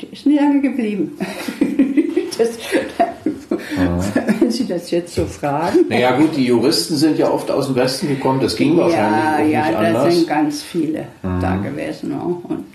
die 0.02 0.08
ist 0.08 0.26
nie 0.26 0.36
lange 0.36 0.60
geblieben. 0.60 1.18
das, 2.38 2.50
wenn 4.48 4.54
Sie 4.54 4.66
das 4.66 4.92
jetzt 4.92 5.14
so 5.14 5.26
fragen. 5.26 5.86
Naja 5.90 6.16
gut, 6.16 6.36
die 6.38 6.46
Juristen 6.46 6.96
sind 6.96 7.20
ja 7.20 7.30
oft 7.30 7.52
aus 7.52 7.68
dem 7.68 7.76
Westen 7.76 8.08
gekommen, 8.08 8.40
das 8.40 8.56
ging 8.56 8.78
wahrscheinlich 8.78 9.22
ja, 9.22 9.36
auch 9.36 9.44
nicht 9.44 9.54
ja, 9.54 9.64
anders. 9.64 9.94
Ja, 9.94 10.04
da 10.06 10.12
sind 10.12 10.28
ganz 10.28 10.64
viele 10.64 11.08
mhm. 11.22 11.42
da 11.42 11.56
gewesen 11.58 12.14
auch 12.18 12.50
und 12.50 12.66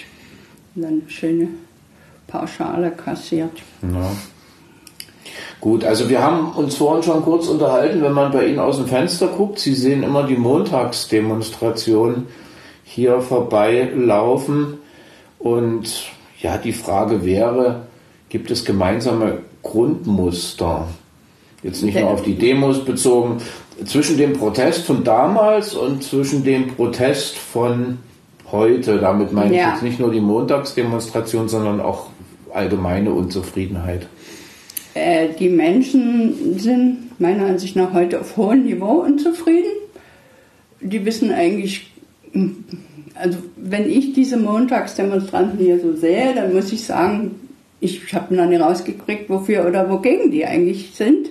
dann 0.75 1.02
schöne 1.09 1.49
Pauschale 2.26 2.91
kassiert. 2.91 3.52
Ja. 3.83 4.11
Gut, 5.61 5.85
also 5.85 6.11
wir 6.11 6.23
haben 6.23 6.52
uns 6.52 6.75
vorhin 6.75 7.02
schon 7.02 7.23
kurz 7.23 7.47
unterhalten, 7.47 8.02
wenn 8.02 8.12
man 8.12 8.33
bei 8.33 8.47
Ihnen 8.47 8.59
aus 8.59 8.76
dem 8.76 8.87
Fenster 8.87 9.29
guckt, 9.29 9.59
Sie 9.59 9.75
sehen 9.75 10.02
immer 10.02 10.25
die 10.25 10.37
Montagsdemonstration 10.37 12.26
hier 12.85 13.21
vorbeilaufen 13.23 14.79
und 15.38 16.11
ja, 16.41 16.59
die 16.59 16.73
Frage 16.73 17.25
wäre, 17.25 17.87
gibt 18.29 18.50
es 18.50 18.64
gemeinsame 18.67 19.38
Grundmuster? 19.62 20.88
Jetzt 21.62 21.83
nicht 21.83 21.99
nur 21.99 22.11
auf 22.11 22.23
die 22.23 22.35
Demos 22.35 22.85
bezogen, 22.85 23.38
zwischen 23.85 24.16
dem 24.16 24.33
Protest 24.33 24.85
von 24.85 25.04
damals 25.04 25.75
und 25.75 26.02
zwischen 26.02 26.45
dem 26.45 26.69
Protest 26.69 27.37
von 27.37 27.99
heute. 28.50 28.99
Damit 28.99 29.33
meine 29.33 29.57
ja. 29.57 29.61
ich 29.61 29.73
jetzt 29.75 29.83
nicht 29.83 30.00
nur 30.00 30.11
die 30.11 30.21
Montagsdemonstration, 30.21 31.49
sondern 31.49 31.81
auch 31.81 32.09
allgemeine 32.52 33.12
Unzufriedenheit. 33.12 34.07
Äh, 34.95 35.28
die 35.38 35.49
Menschen 35.49 36.59
sind 36.59 37.21
meiner 37.21 37.47
Ansicht 37.47 37.76
nach 37.76 37.92
heute 37.95 38.21
auf 38.21 38.37
hohem 38.37 38.64
Niveau 38.64 39.02
unzufrieden. 39.02 39.71
Die 40.81 41.04
wissen 41.04 41.33
eigentlich, 41.33 41.92
also 43.14 43.38
wenn 43.57 43.88
ich 43.88 44.12
diese 44.12 44.37
Montagsdemonstranten 44.37 45.59
hier 45.59 45.81
so 45.81 45.95
sehe, 45.95 46.35
dann 46.35 46.52
muss 46.52 46.73
ich 46.73 46.85
sagen, 46.85 47.37
ich 47.81 48.12
habe 48.12 48.35
noch 48.35 48.47
nicht 48.47 48.61
rausgekriegt, 48.61 49.31
wofür 49.31 49.66
oder 49.66 49.88
wogegen 49.88 50.31
die 50.31 50.45
eigentlich 50.45 50.92
sind. 50.95 51.31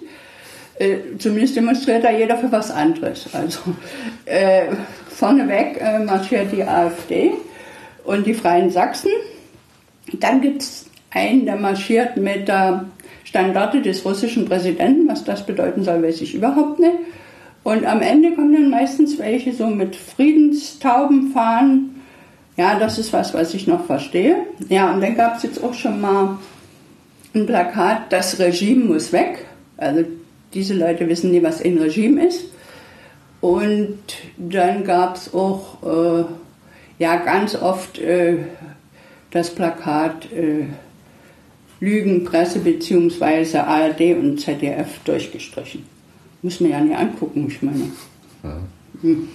Äh, 0.82 1.18
zumindest 1.20 1.56
demonstriert 1.56 2.04
da 2.04 2.10
jeder 2.10 2.38
für 2.38 2.52
was 2.52 2.72
anderes. 2.72 3.30
Also 3.34 3.60
äh, 4.26 4.64
vorneweg 5.10 5.80
äh, 5.80 6.00
marschiert 6.00 6.52
die 6.52 6.64
AfD 6.64 7.34
und 8.04 8.26
die 8.26 8.34
Freien 8.34 8.72
Sachsen. 8.72 9.12
Dann 10.14 10.42
gibt 10.42 10.64
es 10.64 10.88
einen, 11.12 11.46
der 11.46 11.58
marschiert 11.58 12.18
mit 12.18 12.48
der 12.48 12.86
Standarte 13.26 13.84
des 13.84 14.04
russischen 14.04 14.46
Präsidenten. 14.46 15.08
Was 15.08 15.24
das 15.24 15.46
bedeuten 15.46 15.84
soll, 15.84 16.02
weiß 16.02 16.20
ich 16.22 16.34
überhaupt 16.34 16.80
nicht. 16.80 16.96
Und 17.62 17.86
am 17.86 18.02
Ende 18.02 18.32
kommen 18.32 18.54
dann 18.54 18.72
meistens 18.72 19.20
welche 19.20 19.54
so 19.54 19.68
mit 19.68 19.96
Friedenstauben 19.96 21.32
fahren. 21.32 22.02
Ja, 22.58 22.80
das 22.80 22.98
ist 22.98 23.14
was, 23.14 23.36
was 23.36 23.54
ich 23.54 23.68
noch 23.68 23.86
verstehe. 23.86 24.48
Ja, 24.68 24.92
und 24.92 25.02
dann 25.02 25.16
gab 25.16 25.38
es 25.38 25.44
jetzt 25.44 25.64
auch 25.64 25.76
schon 25.76 26.02
mal 26.02 26.40
ein 27.36 27.46
Plakat, 27.46 28.12
das 28.12 28.40
Regime 28.40 28.86
muss 28.86 29.14
weg. 29.14 29.46
Also 29.78 30.06
diese 30.54 30.74
Leute 30.74 31.08
wissen 31.08 31.32
nie, 31.32 31.44
was 31.44 31.62
ein 31.62 31.78
Regime 31.78 32.26
ist. 32.28 32.46
Und 33.40 34.00
dann 34.38 34.84
gab 34.84 35.16
es 35.16 35.34
auch 35.34 35.82
äh, 35.84 36.26
ja, 37.00 37.16
ganz 37.18 37.56
oft 37.56 37.98
äh, 38.00 38.38
das 39.32 39.50
Plakat 39.50 40.32
äh, 40.32 40.66
Lügenpresse 41.80 42.60
bzw. 42.60 43.58
ARD 43.58 44.02
und 44.18 44.40
ZDF 44.40 45.00
durchgestrichen. 45.04 45.84
Muss 46.44 46.60
man 46.60 46.72
ja 46.72 46.80
nicht 46.80 46.96
angucken, 46.96 47.48
ich 47.48 47.62
meine. 47.62 47.92
Hm. 49.02 49.28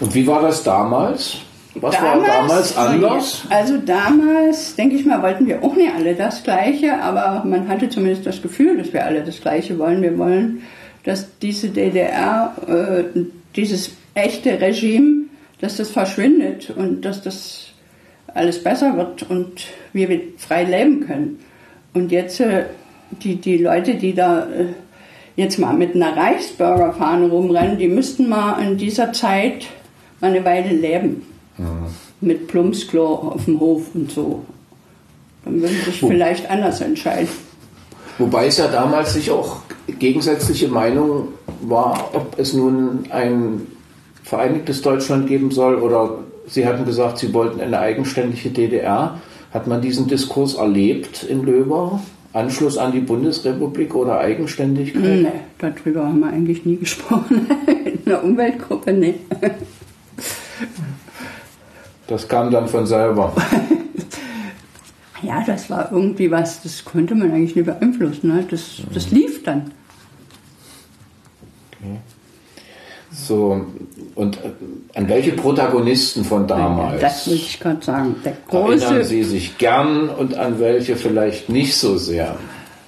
Und 0.00 0.14
wie 0.14 0.26
war 0.26 0.42
das 0.42 0.62
damals? 0.62 1.38
Was 1.74 1.94
damals, 1.96 2.28
war 2.28 2.40
damals 2.40 2.76
anders? 2.76 3.42
Also 3.48 3.78
damals, 3.78 4.76
denke 4.76 4.96
ich 4.96 5.06
mal, 5.06 5.22
wollten 5.22 5.46
wir 5.46 5.62
auch 5.62 5.74
nicht 5.74 5.94
alle 5.94 6.14
das 6.14 6.42
Gleiche, 6.42 7.00
aber 7.00 7.44
man 7.48 7.68
hatte 7.68 7.88
zumindest 7.88 8.26
das 8.26 8.42
Gefühl, 8.42 8.76
dass 8.76 8.92
wir 8.92 9.04
alle 9.04 9.22
das 9.22 9.40
Gleiche 9.40 9.78
wollen. 9.78 10.02
Wir 10.02 10.18
wollen, 10.18 10.62
dass 11.04 11.38
diese 11.38 11.70
DDR, 11.70 12.54
äh, 12.68 13.20
dieses 13.56 13.92
echte 14.14 14.60
Regime, 14.60 15.24
dass 15.60 15.76
das 15.76 15.90
verschwindet 15.90 16.70
und 16.70 17.02
dass 17.02 17.22
das 17.22 17.68
alles 18.34 18.62
besser 18.62 18.96
wird 18.96 19.28
und 19.30 19.66
wir 19.92 20.20
frei 20.36 20.64
leben 20.64 21.06
können. 21.06 21.40
Und 21.94 22.12
jetzt 22.12 22.40
äh, 22.40 22.64
die, 23.10 23.36
die 23.36 23.58
Leute, 23.58 23.94
die 23.94 24.14
da 24.14 24.46
äh, 24.46 24.66
jetzt 25.36 25.58
mal 25.58 25.74
mit 25.74 25.94
einer 25.94 26.16
Reichsbürgerfahne 26.16 27.28
rumrennen, 27.28 27.78
die 27.78 27.88
müssten 27.88 28.28
mal 28.28 28.62
in 28.62 28.76
dieser 28.76 29.12
Zeit 29.12 29.66
mal 30.20 30.30
eine 30.30 30.44
Weile 30.44 30.74
leben. 30.74 31.26
Ja. 31.58 31.64
Mit 32.20 32.48
Plumpsklo 32.48 33.14
auf 33.14 33.44
dem 33.44 33.60
Hof 33.60 33.94
und 33.94 34.10
so. 34.10 34.44
Dann 35.44 35.60
würden 35.60 35.76
sich 35.84 36.00
vielleicht 36.00 36.50
anders 36.50 36.80
entscheiden. 36.80 37.28
Wobei 38.18 38.46
es 38.46 38.58
ja 38.58 38.68
damals 38.68 39.14
sich 39.14 39.30
auch 39.30 39.62
gegensätzliche 39.98 40.68
Meinung 40.68 41.28
war, 41.62 42.10
ob 42.12 42.38
es 42.38 42.52
nun 42.52 43.04
ein 43.10 43.66
vereinigtes 44.22 44.82
Deutschland 44.82 45.26
geben 45.26 45.50
soll 45.50 45.76
oder 45.76 46.18
Sie 46.46 46.66
hatten 46.66 46.84
gesagt, 46.84 47.18
Sie 47.18 47.32
wollten 47.32 47.60
eine 47.60 47.78
eigenständige 47.78 48.50
DDR. 48.50 49.20
Hat 49.52 49.66
man 49.66 49.80
diesen 49.80 50.08
Diskurs 50.08 50.54
erlebt 50.54 51.22
in 51.22 51.44
Löber? 51.44 52.00
Anschluss 52.32 52.78
an 52.78 52.92
die 52.92 53.00
Bundesrepublik 53.00 53.94
oder 53.94 54.18
Eigenständigkeit? 54.18 55.02
Nee, 55.02 55.28
darüber 55.58 56.06
haben 56.06 56.20
wir 56.20 56.28
eigentlich 56.28 56.64
nie 56.64 56.76
gesprochen. 56.76 57.46
in 57.84 58.04
der 58.06 58.24
Umweltgruppe, 58.24 58.92
nee. 58.92 59.14
Das 62.06 62.28
kam 62.28 62.50
dann 62.50 62.68
von 62.68 62.86
selber. 62.86 63.32
ja, 65.22 65.42
das 65.46 65.70
war 65.70 65.90
irgendwie 65.92 66.30
was, 66.30 66.62
das 66.62 66.84
konnte 66.84 67.14
man 67.14 67.32
eigentlich 67.32 67.56
nicht 67.56 67.66
beeinflussen. 67.66 68.34
Ne? 68.34 68.44
Das, 68.50 68.82
das 68.92 69.10
lief 69.10 69.42
dann. 69.44 69.70
Okay. 71.80 71.98
So, 73.12 73.66
und 74.14 74.36
äh, 74.38 74.50
an 74.94 75.08
welche 75.08 75.32
Protagonisten 75.32 76.24
von 76.24 76.46
damals? 76.46 77.00
Das 77.00 77.26
würde 77.26 77.36
ich 77.36 77.60
gerade 77.60 77.84
sagen. 77.84 78.16
Der 78.24 78.36
große, 78.48 78.84
Erinnern 78.84 79.04
Sie 79.04 79.22
sich 79.22 79.58
gern 79.58 80.08
und 80.08 80.34
an 80.34 80.58
welche 80.58 80.96
vielleicht 80.96 81.48
nicht 81.48 81.76
so 81.76 81.98
sehr? 81.98 82.36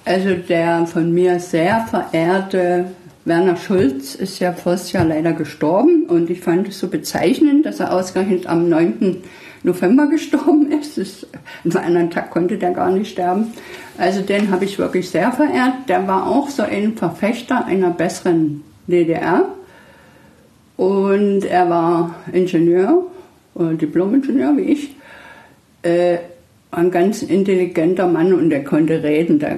Also 0.03 0.33
der 0.35 0.85
von 0.87 1.13
mir 1.13 1.39
sehr 1.39 1.85
verehrte 1.89 2.85
Werner 3.25 3.57
Schulz 3.57 4.13
ist 4.13 4.37
ja 4.37 4.53
voriges 4.53 4.91
Jahr 4.91 5.03
leider 5.03 5.33
gestorben 5.33 6.03
und 6.03 6.29
ich 6.29 6.41
fand 6.41 6.67
es 6.67 6.79
so 6.79 6.87
bezeichnend, 6.87 7.65
dass 7.65 7.79
er 7.79 7.91
ausgerechnet 7.91 8.45
am 8.45 8.69
9. 8.69 9.17
November 9.63 10.07
gestorben 10.11 10.71
ist. 10.71 10.99
ist 10.99 11.27
an 11.63 11.71
einem 11.71 11.87
anderen 11.87 12.11
Tag 12.11 12.29
konnte 12.29 12.59
der 12.59 12.71
gar 12.71 12.91
nicht 12.91 13.11
sterben. 13.11 13.47
Also 13.97 14.21
den 14.21 14.51
habe 14.51 14.65
ich 14.65 14.77
wirklich 14.77 15.09
sehr 15.09 15.31
verehrt. 15.31 15.89
Der 15.89 16.07
war 16.07 16.27
auch 16.27 16.49
so 16.49 16.61
ein 16.61 16.95
Verfechter 16.95 17.65
einer 17.65 17.89
besseren 17.89 18.63
DDR 18.85 19.45
und 20.77 21.45
er 21.45 21.67
war 21.67 22.15
Ingenieur, 22.31 23.07
äh, 23.57 23.73
Diplom-Ingenieur 23.75 24.55
wie 24.57 24.71
ich. 24.71 24.95
Äh, 25.81 26.17
ein 26.69 26.91
ganz 26.91 27.23
intelligenter 27.23 28.07
Mann 28.07 28.33
und 28.33 28.51
er 28.51 28.63
konnte 28.63 29.01
reden, 29.01 29.39
da 29.39 29.55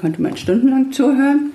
konnte 0.00 0.22
man 0.22 0.36
stundenlang 0.36 0.92
zuhören. 0.92 1.52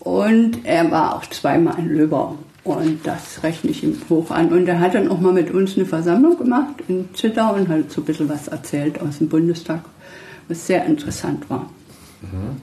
Und 0.00 0.64
er 0.64 0.90
war 0.90 1.16
auch 1.16 1.26
zweimal 1.26 1.78
in 1.78 1.88
Löber 1.88 2.34
und 2.64 3.06
das 3.06 3.42
rechne 3.42 3.70
ich 3.70 3.84
ihm 3.84 3.96
hoch 4.08 4.30
an. 4.30 4.52
Und 4.52 4.66
er 4.66 4.80
hat 4.80 4.94
dann 4.94 5.08
auch 5.08 5.20
mal 5.20 5.32
mit 5.32 5.50
uns 5.50 5.76
eine 5.76 5.86
Versammlung 5.86 6.38
gemacht 6.38 6.74
in 6.88 7.08
Zittau 7.14 7.54
und 7.54 7.68
hat 7.68 7.90
so 7.90 8.00
ein 8.00 8.04
bisschen 8.04 8.28
was 8.28 8.48
erzählt 8.48 9.00
aus 9.00 9.18
dem 9.18 9.28
Bundestag, 9.28 9.80
was 10.48 10.66
sehr 10.66 10.84
interessant 10.86 11.48
war. 11.48 11.70
Mhm. 12.22 12.60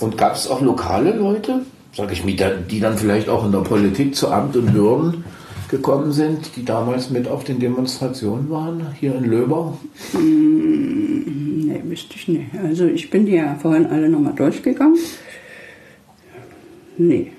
Und 0.00 0.18
gab 0.18 0.34
es 0.34 0.48
auch 0.48 0.60
lokale 0.60 1.14
Leute? 1.14 1.62
sage 1.94 2.12
ich 2.12 2.24
mir, 2.24 2.34
die 2.34 2.80
dann 2.80 2.98
vielleicht 2.98 3.28
auch 3.28 3.44
in 3.44 3.52
der 3.52 3.60
Politik 3.60 4.14
zu 4.14 4.28
Amt 4.30 4.56
und 4.56 4.74
Würden 4.74 5.24
gekommen 5.68 6.12
sind, 6.12 6.56
die 6.56 6.64
damals 6.64 7.10
mit 7.10 7.28
auf 7.28 7.44
den 7.44 7.58
Demonstrationen 7.58 8.50
waren, 8.50 8.86
hier 8.98 9.14
in 9.14 9.24
Löbau? 9.24 9.78
Hm, 10.12 11.66
nee, 11.66 11.80
wüsste 11.84 12.14
ich 12.16 12.28
nicht. 12.28 12.46
Also 12.62 12.86
ich 12.86 13.10
bin 13.10 13.26
die 13.26 13.36
ja 13.36 13.56
vorhin 13.60 13.86
alle 13.86 14.08
nochmal 14.08 14.34
durchgegangen. 14.34 14.98
Nee. 16.96 17.32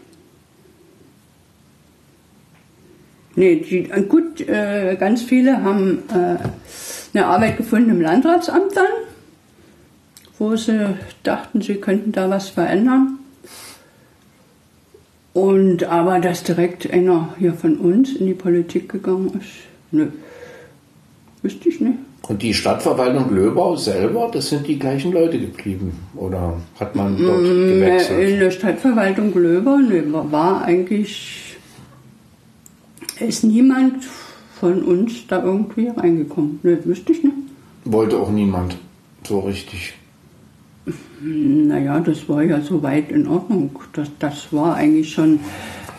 Nee, 3.36 3.58
die, 3.58 3.90
äh, 3.90 4.04
gut, 4.04 4.42
äh, 4.42 4.96
ganz 4.98 5.22
viele 5.22 5.62
haben 5.64 6.04
äh, 6.10 6.38
eine 7.14 7.26
Arbeit 7.26 7.58
gefunden 7.58 7.90
im 7.92 8.02
Landratsamt 8.02 8.76
dann, 8.76 8.86
wo 10.40 10.56
sie 10.56 10.96
dachten, 11.24 11.62
sie 11.62 11.76
könnten 11.76 12.12
da 12.12 12.30
was 12.30 12.50
verändern. 12.50 13.20
Und 15.34 15.84
aber 15.84 16.20
dass 16.20 16.44
direkt 16.44 16.90
einer 16.90 17.36
hier 17.38 17.54
von 17.54 17.78
uns 17.78 18.14
in 18.14 18.26
die 18.26 18.34
Politik 18.34 18.90
gegangen 18.90 19.38
ist, 19.38 19.52
nö. 19.92 20.08
Wüsste 21.42 21.68
ich 21.68 21.82
nicht. 21.82 22.00
Und 22.28 22.42
die 22.42 22.54
Stadtverwaltung 22.54 23.30
Löbau 23.34 23.76
selber, 23.76 24.30
das 24.32 24.50
sind 24.50 24.68
die 24.68 24.80
gleichen 24.80 25.12
Leute 25.12 25.40
geblieben? 25.40 25.92
Oder 26.16 26.56
hat 26.80 26.96
man 26.96 27.18
dort 27.18 27.42
mm, 27.42 27.68
gewechselt? 27.68 28.30
In 28.30 28.40
der 28.40 28.52
Stadtverwaltung 28.52 29.34
Löbau 29.34 29.78
war 30.32 30.64
eigentlich, 30.64 31.56
ist 33.20 33.44
niemand 33.44 34.04
von 34.60 34.82
uns 34.84 35.28
da 35.28 35.44
irgendwie 35.44 35.90
reingekommen. 35.90 36.60
Ne, 36.64 36.84
wüsste 36.84 37.12
ich 37.12 37.24
nicht. 37.24 37.36
Wollte 37.84 38.18
auch 38.18 38.32
niemand 38.32 38.78
so 39.24 39.42
richtig. 39.42 39.94
Naja, 41.22 42.00
das 42.00 42.28
war 42.28 42.42
ja 42.44 42.62
soweit 42.62 43.12
in 43.12 43.28
Ordnung. 43.28 43.72
Das, 43.94 44.10
das 44.18 44.52
war 44.52 44.76
eigentlich 44.76 45.14
schon 45.14 45.40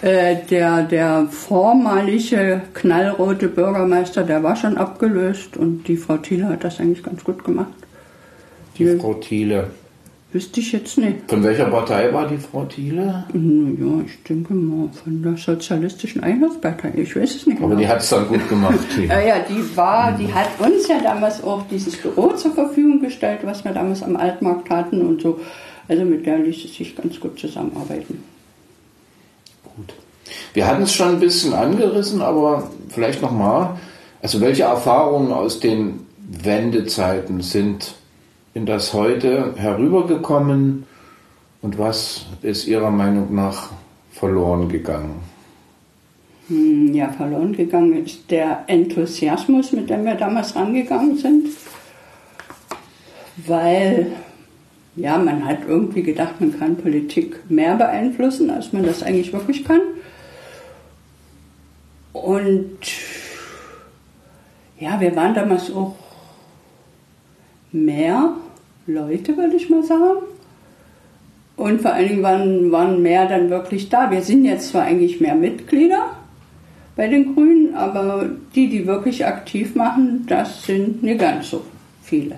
äh, 0.06 0.36
der, 0.48 0.84
der 0.84 1.26
vormalige 1.30 2.62
knallrote 2.75 3.48
Bürgermeister, 3.48 4.22
der 4.22 4.40
war 4.44 4.54
schon 4.54 4.76
abgelöst 4.76 5.56
und 5.56 5.88
die 5.88 5.96
Frau 5.96 6.16
Thiele 6.16 6.48
hat 6.48 6.62
das 6.62 6.78
eigentlich 6.78 7.02
ganz 7.02 7.25
gut 7.25 7.42
gemacht. 7.42 7.72
Die, 8.78 8.84
die 8.84 8.98
Frau 8.98 9.14
Thiele. 9.14 9.70
Wüsste 10.32 10.60
ich 10.60 10.70
jetzt 10.70 10.96
nicht. 10.98 11.28
Von 11.28 11.42
welcher 11.42 11.64
Partei 11.64 12.12
war 12.12 12.28
die 12.28 12.36
Frau 12.36 12.64
Thiele? 12.66 13.25
Ja, 13.32 14.04
ich 14.06 14.22
denke 14.22 14.54
mal 14.54 14.90
von 14.92 15.22
der 15.25 15.36
Sozialistischen 15.36 16.22
Einheitspartei. 16.22 16.92
Ich 16.96 17.16
weiß 17.16 17.34
es 17.34 17.46
nicht 17.46 17.58
Aber 17.58 17.70
genau. 17.70 17.80
die 17.80 17.88
hat 17.88 18.00
es 18.00 18.08
dann 18.10 18.28
gut 18.28 18.48
gemacht. 18.48 18.78
ja, 19.08 19.20
ja, 19.20 19.36
die 19.40 19.76
war, 19.76 20.12
die 20.12 20.32
hat 20.32 20.50
uns 20.60 20.86
ja 20.86 21.00
damals 21.02 21.42
auch 21.42 21.64
dieses 21.68 21.96
Büro 21.96 22.28
zur 22.34 22.54
Verfügung 22.54 23.00
gestellt, 23.00 23.40
was 23.42 23.64
wir 23.64 23.72
damals 23.72 24.04
am 24.04 24.14
Altmarkt 24.14 24.70
hatten 24.70 25.00
und 25.00 25.20
so. 25.20 25.40
Also 25.88 26.04
mit 26.04 26.26
der 26.26 26.38
ließ 26.38 26.64
es 26.64 26.75
sich 26.75 26.94
ganz 26.94 27.18
gut 27.18 27.40
zusammenarbeiten. 27.40 28.35
Gut. 29.76 29.95
Wir 30.54 30.66
hatten 30.66 30.83
es 30.83 30.95
schon 30.95 31.09
ein 31.09 31.21
bisschen 31.21 31.52
angerissen, 31.52 32.23
aber 32.23 32.71
vielleicht 32.88 33.23
nochmal. 33.23 33.76
Also 34.23 34.40
welche 34.40 34.64
Erfahrungen 34.64 35.33
aus 35.33 35.61
den 35.61 36.06
Wendezeiten 36.28 37.42
sind 37.42 37.95
in 38.54 38.66
das 38.66 38.95
heute 38.95 39.54
herübergekommen 39.56 40.87
und 41.62 41.78
was 41.78 42.26
ist 42.42 42.66
Ihrer 42.66 42.90
Meinung 42.90 43.35
nach 43.35 43.71
verloren 44.11 44.68
gegangen? 44.68 45.21
Hm, 46.49 46.95
ja, 46.95 47.09
verloren 47.11 47.52
gegangen 47.52 48.04
ist 48.04 48.30
der 48.30 48.64
Enthusiasmus, 48.66 49.73
mit 49.73 49.90
dem 49.90 50.04
wir 50.04 50.14
damals 50.14 50.56
rangegangen 50.56 51.18
sind, 51.18 51.49
weil 53.47 54.12
ja, 54.96 55.18
man 55.18 55.44
hat 55.44 55.58
irgendwie 55.68 56.02
gedacht, 56.02 56.40
man 56.40 56.58
kann 56.58 56.76
Politik 56.76 57.38
mehr 57.50 57.76
beeinflussen, 57.76 58.50
als 58.50 58.72
man 58.72 58.84
das 58.84 59.02
eigentlich 59.02 59.32
wirklich 59.32 59.64
kann. 59.64 59.80
Und 62.14 62.78
ja, 64.80 64.98
wir 64.98 65.14
waren 65.14 65.34
damals 65.34 65.70
auch 65.70 65.94
mehr 67.72 68.34
Leute, 68.86 69.36
würde 69.36 69.56
ich 69.56 69.68
mal 69.68 69.82
sagen. 69.82 70.22
Und 71.56 71.82
vor 71.82 71.92
allen 71.92 72.08
Dingen 72.08 72.22
waren, 72.22 72.72
waren 72.72 73.02
mehr 73.02 73.26
dann 73.26 73.50
wirklich 73.50 73.90
da. 73.90 74.10
Wir 74.10 74.22
sind 74.22 74.44
jetzt 74.46 74.70
zwar 74.70 74.84
eigentlich 74.84 75.20
mehr 75.20 75.34
Mitglieder 75.34 76.10
bei 76.96 77.08
den 77.08 77.34
Grünen, 77.34 77.74
aber 77.74 78.30
die, 78.54 78.68
die 78.68 78.86
wirklich 78.86 79.26
aktiv 79.26 79.74
machen, 79.74 80.24
das 80.26 80.64
sind 80.64 81.02
nicht 81.02 81.20
ganz 81.20 81.50
so 81.50 81.62
viele 82.02 82.36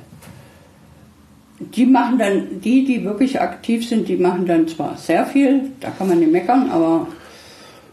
die 1.61 1.87
machen 1.87 2.19
dann, 2.19 2.61
die, 2.61 2.85
die 2.85 3.05
wirklich 3.05 3.41
aktiv 3.41 3.89
sind, 3.89 4.09
die 4.09 4.17
machen 4.17 4.47
dann 4.47 4.69
zwar 4.69 4.97
sehr 4.97 5.27
viel, 5.27 5.73
da 5.81 5.91
kann 5.91 6.09
man 6.09 6.21
nicht 6.21 6.31
meckern, 6.31 6.71
aber 6.71 7.09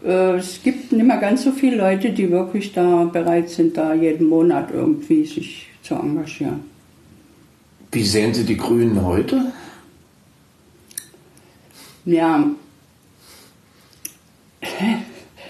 äh, 0.04 0.36
es 0.36 0.62
gibt 0.62 0.92
nicht 0.92 1.06
mehr 1.06 1.18
ganz 1.18 1.42
so 1.42 1.52
viele 1.52 1.76
Leute, 1.76 2.10
die 2.10 2.30
wirklich 2.30 2.72
da 2.72 3.04
bereit 3.04 3.48
sind, 3.50 3.76
da 3.76 3.92
jeden 3.92 4.28
Monat 4.28 4.70
irgendwie 4.72 5.24
sich 5.24 5.66
zu 5.82 5.94
engagieren. 5.94 6.60
Wie 7.90 8.04
sehen 8.04 8.34
Sie 8.34 8.44
die 8.44 8.56
Grünen 8.56 9.04
heute? 9.04 9.52
Ja. 12.04 12.44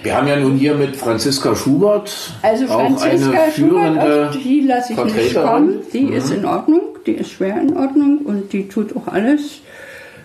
Wir 0.02 0.16
haben 0.16 0.28
ja 0.28 0.36
nun 0.36 0.56
hier 0.56 0.74
mit 0.74 0.96
Franziska 0.96 1.56
Schubert 1.56 2.34
also 2.42 2.66
Franziska 2.66 3.28
auch 3.28 3.32
eine 3.32 3.52
führende 3.52 4.00
Schubert, 4.00 4.44
die 4.44 4.60
lasse 4.60 4.92
ich 4.92 5.04
nicht 5.04 5.34
kommen. 5.34 5.78
Die 5.92 6.00
mhm. 6.02 6.12
ist 6.12 6.30
in 6.30 6.44
Ordnung 6.44 6.96
die 7.06 7.12
ist 7.12 7.30
schwer 7.30 7.60
in 7.60 7.76
Ordnung 7.76 8.18
und 8.18 8.52
die 8.52 8.68
tut 8.68 8.94
auch 8.96 9.06
alles 9.06 9.60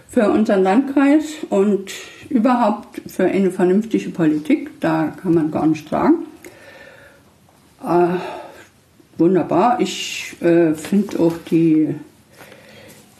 für 0.10 0.30
unseren 0.30 0.64
Landkreis 0.64 1.24
und 1.50 1.92
überhaupt 2.30 3.02
für 3.08 3.26
eine 3.26 3.52
vernünftige 3.52 4.10
Politik. 4.10 4.80
Da 4.80 5.14
kann 5.22 5.34
man 5.34 5.52
gar 5.52 5.68
nicht 5.68 5.88
sagen. 5.88 6.26
Äh, 7.84 8.18
wunderbar. 9.18 9.80
Ich 9.80 10.36
äh, 10.42 10.74
finde 10.74 11.20
auch 11.20 11.36
die, 11.50 11.96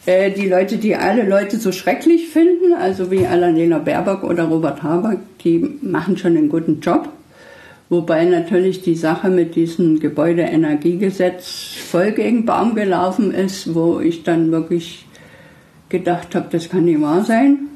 äh, 0.06 0.32
die 0.32 0.48
Leute, 0.48 0.78
die 0.78 0.96
alle 0.96 1.28
Leute 1.28 1.58
so 1.58 1.72
schrecklich 1.72 2.30
finden, 2.30 2.74
also 2.74 3.12
wie 3.12 3.28
Annalena 3.28 3.78
Baerbock 3.80 4.24
oder 4.24 4.46
Robert 4.46 4.84
Habeck, 4.84 5.20
die 5.44 5.78
machen 5.82 6.18
schon 6.18 6.38
einen 6.38 6.50
guten 6.50 6.80
Job. 6.80 7.10
Wobei 7.90 8.24
natürlich 8.24 8.82
die 8.82 8.96
Sache 8.96 9.30
mit 9.30 9.56
diesem 9.56 10.00
Gebäudeenergiegesetz 10.00 11.76
voll 11.90 12.14
gegen 12.14 12.46
Baum 12.46 12.74
gelaufen 12.74 13.34
ist, 13.34 13.76
wo 13.76 14.00
ich 14.00 14.24
dann 14.24 14.52
wirklich 14.52 15.06
gedacht 15.90 16.34
habe, 16.34 16.48
das 16.50 16.70
kann 16.70 16.86
nicht 16.86 17.02
wahr 17.02 17.26
sein. 17.26 17.68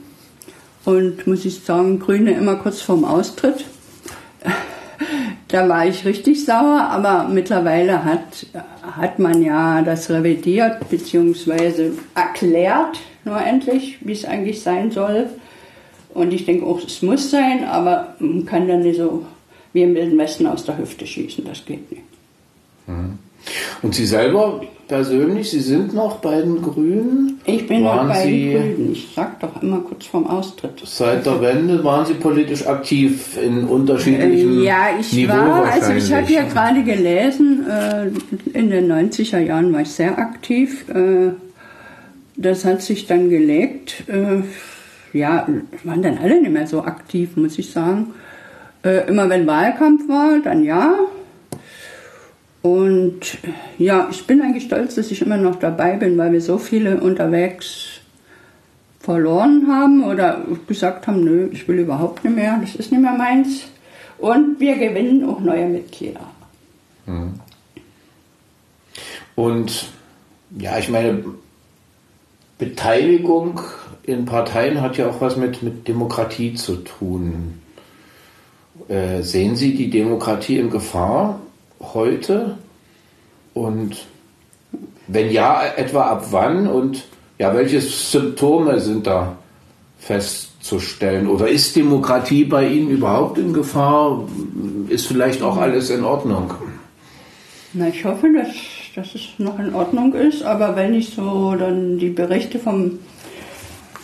Und 0.86 1.28
muss 1.28 1.44
ich 1.46 1.60
sagen, 1.60 2.00
Grüne 2.00 2.32
immer 2.32 2.56
kurz 2.56 2.82
vorm 2.82 3.04
Austritt. 3.04 3.66
Da 5.48 5.70
war 5.70 5.86
ich 5.86 6.06
richtig 6.06 6.44
sauer, 6.44 6.88
aber 6.90 7.28
mittlerweile 7.30 8.04
hat, 8.04 8.48
hat 8.82 9.20
man 9.20 9.44
ja 9.44 9.84
das 9.84 10.10
revidiert 10.10 10.90
bzw. 10.90 11.92
erklärt, 12.16 13.00
nur 13.24 13.40
endlich, 13.40 14.00
wie 14.02 14.14
es 14.14 14.26
eigentlich 14.26 14.62
sein 14.62 14.92
soll. 14.92 15.30
Und 16.14 16.34
ich 16.34 16.46
denke 16.46 16.66
auch, 16.66 16.82
es 16.84 17.02
muss 17.02 17.30
sein, 17.30 17.64
aber 17.64 18.16
man 18.20 18.46
kann 18.46 18.68
dann 18.68 18.82
nicht 18.82 18.98
so 18.98 19.26
wie 19.74 19.84
im 19.84 19.94
Wilden 19.94 20.18
Westen 20.18 20.48
aus 20.48 20.66
der 20.66 20.78
Hüfte 20.78 21.06
schießen. 21.06 21.46
Das 21.46 21.64
geht 21.66 21.92
nicht. 21.92 22.04
Mhm. 22.88 23.20
Und 23.82 23.94
Sie 23.94 24.06
selber 24.06 24.62
persönlich, 24.88 25.52
Sie 25.52 25.60
sind 25.60 25.94
noch 25.94 26.18
bei 26.18 26.42
den 26.42 26.62
Grünen? 26.62 27.40
Ich 27.46 27.68
bin 27.68 27.84
waren 27.84 28.08
noch 28.08 28.16
bei 28.16 28.26
Sie, 28.26 28.54
den 28.54 28.76
Grünen. 28.76 28.92
Ich 28.94 29.08
sag 29.16 29.40
doch 29.40 29.62
immer 29.62 29.80
kurz 29.80 30.06
vorm 30.06 30.28
Austritt. 30.28 30.82
Seit 30.84 31.26
der 31.26 31.42
Wende 31.42 31.84
waren 31.84 32.06
Sie 32.06 32.14
politisch 32.14 32.66
aktiv 32.68 33.38
in 33.42 33.66
unterschiedlichen 33.66 34.62
äh, 34.62 34.66
Ja, 34.66 34.88
ich 35.00 35.14
Niveau 35.14 35.34
war, 35.34 35.66
also 35.72 35.94
ich 35.94 36.12
habe 36.14 36.32
ja 36.32 36.44
gerade 36.44 36.84
gelesen, 36.84 37.66
äh, 37.70 38.08
in 38.58 38.70
den 38.70 38.92
90er 38.92 39.40
Jahren 39.40 39.74
war 39.74 39.82
ich 39.82 39.92
sehr 39.92 40.18
aktiv. 40.18 40.88
Äh, 40.90 41.32
das 42.38 42.66
hat 42.66 42.82
sich 42.82 43.08
dann 43.08 43.30
gelegt. 43.30 44.04
Äh, 44.08 44.44
ja, 45.18 45.48
waren 45.84 46.02
dann 46.02 46.18
alle 46.18 46.42
nicht 46.42 46.52
mehr 46.52 46.68
so 46.68 46.84
aktiv, 46.84 47.38
muss 47.38 47.58
ich 47.58 47.72
sagen. 47.72 48.14
Äh, 48.84 49.08
immer 49.08 49.30
wenn 49.30 49.48
Wahlkampf 49.48 50.08
war, 50.08 50.40
dann 50.44 50.64
ja. 50.64 50.96
Und 52.66 53.38
ja, 53.78 54.08
ich 54.10 54.26
bin 54.26 54.42
eigentlich 54.42 54.64
stolz, 54.64 54.96
dass 54.96 55.12
ich 55.12 55.22
immer 55.22 55.38
noch 55.38 55.58
dabei 55.58 55.98
bin, 55.98 56.18
weil 56.18 56.34
wir 56.34 56.42
so 56.42 56.58
viele 56.58 57.00
unterwegs 57.00 58.00
verloren 59.00 59.68
haben 59.70 60.04
oder 60.04 60.42
gesagt 60.66 61.06
haben, 61.06 61.24
nö, 61.24 61.48
ich 61.52 61.68
will 61.68 61.78
überhaupt 61.78 62.24
nicht 62.24 62.36
mehr, 62.36 62.58
das 62.60 62.74
ist 62.74 62.92
nicht 62.92 63.04
mehr 63.04 63.14
meins. 63.14 63.68
Und 64.18 64.60
wir 64.60 64.80
gewinnen 64.80 65.30
auch 65.30 65.40
neue 65.42 65.68
Mitglieder. 65.68 66.22
Mhm. 67.06 67.34
Und 69.36 69.92
ja, 70.58 70.80
ich 70.80 70.90
meine, 70.90 71.24
Beteiligung 72.58 73.60
in 74.02 74.26
Parteien 74.26 74.82
hat 74.82 74.98
ja 74.98 75.08
auch 75.08 75.22
was 75.22 75.38
mit, 75.38 75.62
mit 75.62 75.88
Demokratie 75.88 76.56
zu 76.56 76.78
tun. 76.78 77.62
Äh, 78.88 79.22
sehen 79.22 79.56
Sie 79.56 79.76
die 79.76 79.92
Demokratie 79.92 80.58
in 80.58 80.72
Gefahr 80.72 81.42
heute? 81.94 82.58
Und 83.54 84.06
wenn 85.08 85.32
ja, 85.32 85.64
etwa 85.76 86.04
ab 86.04 86.28
wann? 86.32 86.68
Und 86.68 87.06
ja, 87.38 87.54
welche 87.56 87.82
Symptome 87.82 88.80
sind 88.80 89.08
da 89.08 89.38
festzustellen? 90.00 91.28
Oder 91.28 91.48
ist 91.48 91.76
Demokratie 91.76 92.46
bei 92.46 92.68
Ihnen 92.68 92.90
überhaupt 92.90 93.38
in 93.38 93.54
Gefahr? 93.54 94.28
Ist 94.90 95.08
vielleicht 95.08 95.42
auch 95.42 95.58
alles 95.58 95.90
in 95.90 96.04
Ordnung? 96.04 96.54
Na, 97.74 97.90
ich 97.90 98.06
hoffe, 98.06 98.28
dass, 98.34 98.56
dass 98.96 99.16
es 99.16 99.28
noch 99.38 99.60
in 99.60 99.74
Ordnung 99.76 100.14
ist, 100.14 100.44
aber 100.44 100.76
wenn 100.76 100.94
ich 100.94 101.10
so 101.10 101.56
dann 101.56 101.98
die 101.98 102.10
Berichte 102.10 102.58
vom 102.60 103.00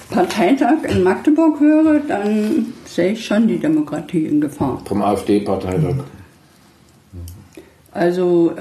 Parteitag 0.10 0.84
in 0.89 1.04
Magdeburg 1.04 1.60
höre, 1.60 2.00
dann 2.00 2.74
sehe 2.86 3.13
ich 3.13 3.26
schon 3.26 3.48
die 3.48 3.58
Demokratie 3.58 4.26
in 4.26 4.41
Gefahr. 4.41 4.82
Vom 4.86 5.02
AfD-Parteitag. 5.02 5.96
Also 7.92 8.54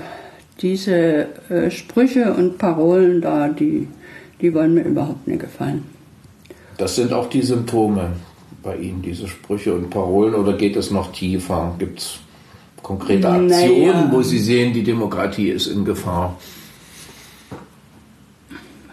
diese 0.60 1.28
äh, 1.48 1.70
Sprüche 1.70 2.34
und 2.34 2.58
Parolen 2.58 3.20
da, 3.20 3.48
die, 3.48 3.88
die 4.40 4.52
wollen 4.52 4.74
mir 4.74 4.82
überhaupt 4.82 5.26
nicht 5.26 5.40
gefallen. 5.40 5.84
Das 6.76 6.96
sind 6.96 7.12
auch 7.12 7.28
die 7.28 7.42
Symptome 7.42 8.12
bei 8.62 8.76
Ihnen, 8.76 9.02
diese 9.02 9.28
Sprüche 9.28 9.74
und 9.74 9.90
Parolen, 9.90 10.34
oder 10.34 10.54
geht 10.54 10.76
es 10.76 10.90
noch 10.90 11.12
tiefer? 11.12 11.74
Gibt 11.78 12.00
es 12.00 12.18
konkrete 12.82 13.28
Aktionen, 13.28 13.48
naja. 13.48 14.08
wo 14.10 14.22
Sie 14.22 14.38
sehen, 14.38 14.72
die 14.72 14.82
Demokratie 14.82 15.48
ist 15.48 15.66
in 15.66 15.84
Gefahr? 15.84 16.36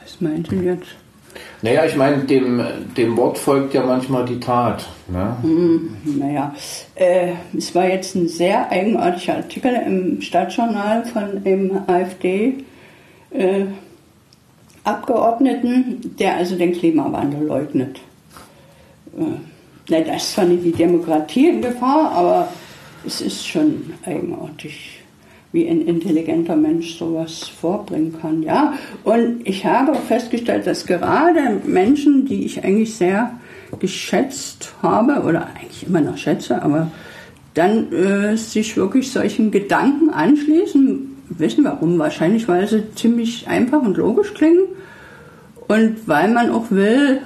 Was 0.02 0.22
meint 0.22 0.52
ihr 0.52 0.64
jetzt? 0.64 0.96
Naja, 1.62 1.86
ich 1.86 1.96
meine, 1.96 2.24
dem, 2.24 2.62
dem 2.96 3.18
Wort 3.18 3.38
folgt 3.38 3.74
ja 3.74 3.84
manchmal 3.84 4.26
die 4.26 4.40
Tat. 4.40 4.88
Ne? 5.08 5.38
Hm, 5.42 5.98
naja, 6.20 6.54
äh, 6.96 7.34
es 7.58 7.74
war 7.74 7.88
jetzt 7.88 8.16
ein 8.16 8.28
sehr 8.28 8.72
eigenartiger 8.72 9.38
Artikel 9.38 9.74
im 9.86 10.22
Stadtjournal 10.22 11.06
von 11.06 11.44
dem 11.44 11.80
AfD. 11.88 12.64
Äh, 13.32 13.66
der 16.20 16.38
also 16.38 16.56
den 16.56 16.74
Klimawandel 16.74 17.46
leugnet. 17.46 18.00
Äh, 19.18 19.24
na, 19.90 20.02
da 20.02 20.16
ist 20.16 20.34
zwar 20.34 20.46
nicht 20.46 20.64
die 20.64 20.72
Demokratie 20.72 21.50
in 21.50 21.62
Gefahr, 21.62 22.12
aber 22.12 22.48
es 23.06 23.22
ist 23.22 23.48
schon 23.48 23.94
eigenartig, 24.06 24.97
wie 25.52 25.68
ein 25.68 25.82
intelligenter 25.82 26.56
Mensch 26.56 26.98
sowas 26.98 27.48
vorbringen 27.48 28.16
kann. 28.20 28.44
Ja? 28.44 28.74
Und 29.04 29.48
ich 29.48 29.66
habe 29.66 29.96
festgestellt, 29.96 30.68
dass 30.68 30.86
gerade 30.86 31.62
Menschen, 31.66 32.26
die 32.26 32.46
ich 32.46 32.64
eigentlich 32.64 32.96
sehr 32.96 33.32
geschätzt 33.80 34.74
habe 34.82 35.24
oder 35.24 35.48
eigentlich 35.48 35.88
immer 35.88 36.02
noch 36.02 36.18
schätze, 36.18 36.62
aber 36.62 36.92
dann 37.54 37.92
äh, 37.92 38.38
sich 38.38 38.78
wirklich 38.78 39.12
solchen 39.12 39.52
Gedanken 39.52 40.10
anschließen, 40.10 41.16
wissen 41.30 41.64
warum? 41.64 41.98
Wahrscheinlich, 41.98 42.48
weil 42.48 42.68
sie 42.68 42.94
ziemlich 42.96 43.48
einfach 43.48 43.82
und 43.82 43.98
logisch 43.98 44.34
klingen 44.34 44.66
und 45.68 46.08
weil 46.08 46.32
man 46.32 46.52
auch 46.52 46.70
will, 46.70 47.22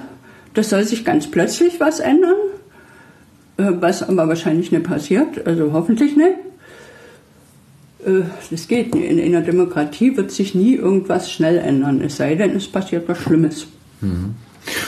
das 0.54 0.70
soll 0.70 0.84
sich 0.84 1.04
ganz 1.04 1.30
plötzlich 1.30 1.80
was 1.80 2.00
ändern, 2.00 2.34
äh, 3.56 3.64
was 3.80 4.02
aber 4.02 4.28
wahrscheinlich 4.28 4.72
nicht 4.72 4.84
passiert, 4.84 5.46
also 5.46 5.72
hoffentlich 5.72 6.16
nicht. 6.16 6.36
Äh, 8.04 8.22
das 8.50 8.68
geht 8.68 8.94
nicht. 8.94 9.10
In 9.10 9.20
einer 9.20 9.42
Demokratie 9.42 10.16
wird 10.16 10.30
sich 10.30 10.54
nie 10.54 10.74
irgendwas 10.74 11.30
schnell 11.30 11.58
ändern, 11.58 12.00
es 12.00 12.16
sei 12.16 12.34
denn, 12.34 12.56
es 12.56 12.68
passiert 12.68 13.08
was 13.08 13.18
Schlimmes. 13.18 13.66
Mhm. 14.00 14.34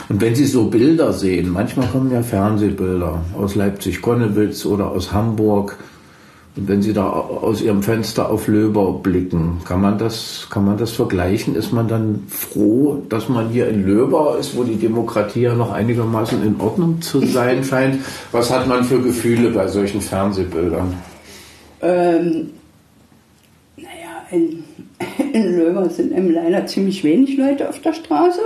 Und 0.08 0.20
wenn 0.20 0.34
Sie 0.34 0.46
so 0.46 0.66
Bilder 0.66 1.12
sehen, 1.12 1.50
manchmal 1.50 1.88
kommen 1.88 2.12
ja 2.12 2.22
Fernsehbilder 2.22 3.24
aus 3.36 3.54
Leipzig-Konnewitz 3.56 4.66
oder 4.66 4.90
aus 4.90 5.12
Hamburg, 5.12 5.78
und 6.56 6.68
wenn 6.68 6.82
Sie 6.82 6.92
da 6.92 7.08
aus 7.08 7.60
Ihrem 7.60 7.82
Fenster 7.82 8.30
auf 8.30 8.46
Löber 8.46 8.92
blicken, 9.02 9.58
kann 9.64 9.80
man 9.80 9.98
das, 9.98 10.46
kann 10.50 10.64
man 10.64 10.78
das 10.78 10.92
vergleichen? 10.92 11.56
Ist 11.56 11.72
man 11.72 11.88
dann 11.88 12.22
froh, 12.28 13.02
dass 13.08 13.28
man 13.28 13.48
hier 13.48 13.68
in 13.68 13.84
Löber 13.84 14.36
ist, 14.38 14.56
wo 14.56 14.62
die 14.62 14.76
Demokratie 14.76 15.42
ja 15.42 15.54
noch 15.56 15.72
einigermaßen 15.72 16.44
in 16.44 16.60
Ordnung 16.60 17.02
zu 17.02 17.26
sein 17.26 17.64
scheint? 17.64 17.98
Was 18.30 18.52
hat 18.52 18.68
man 18.68 18.84
für 18.84 19.00
Gefühle 19.00 19.50
bei 19.50 19.66
solchen 19.66 20.00
Fernsehbildern? 20.00 20.94
Ähm, 21.82 22.50
in, 24.30 24.64
in 25.32 25.56
Löber 25.56 25.88
sind 25.90 26.12
eben 26.12 26.32
leider 26.32 26.66
ziemlich 26.66 27.04
wenig 27.04 27.36
Leute 27.36 27.68
auf 27.68 27.80
der 27.80 27.92
Straße. 27.92 28.40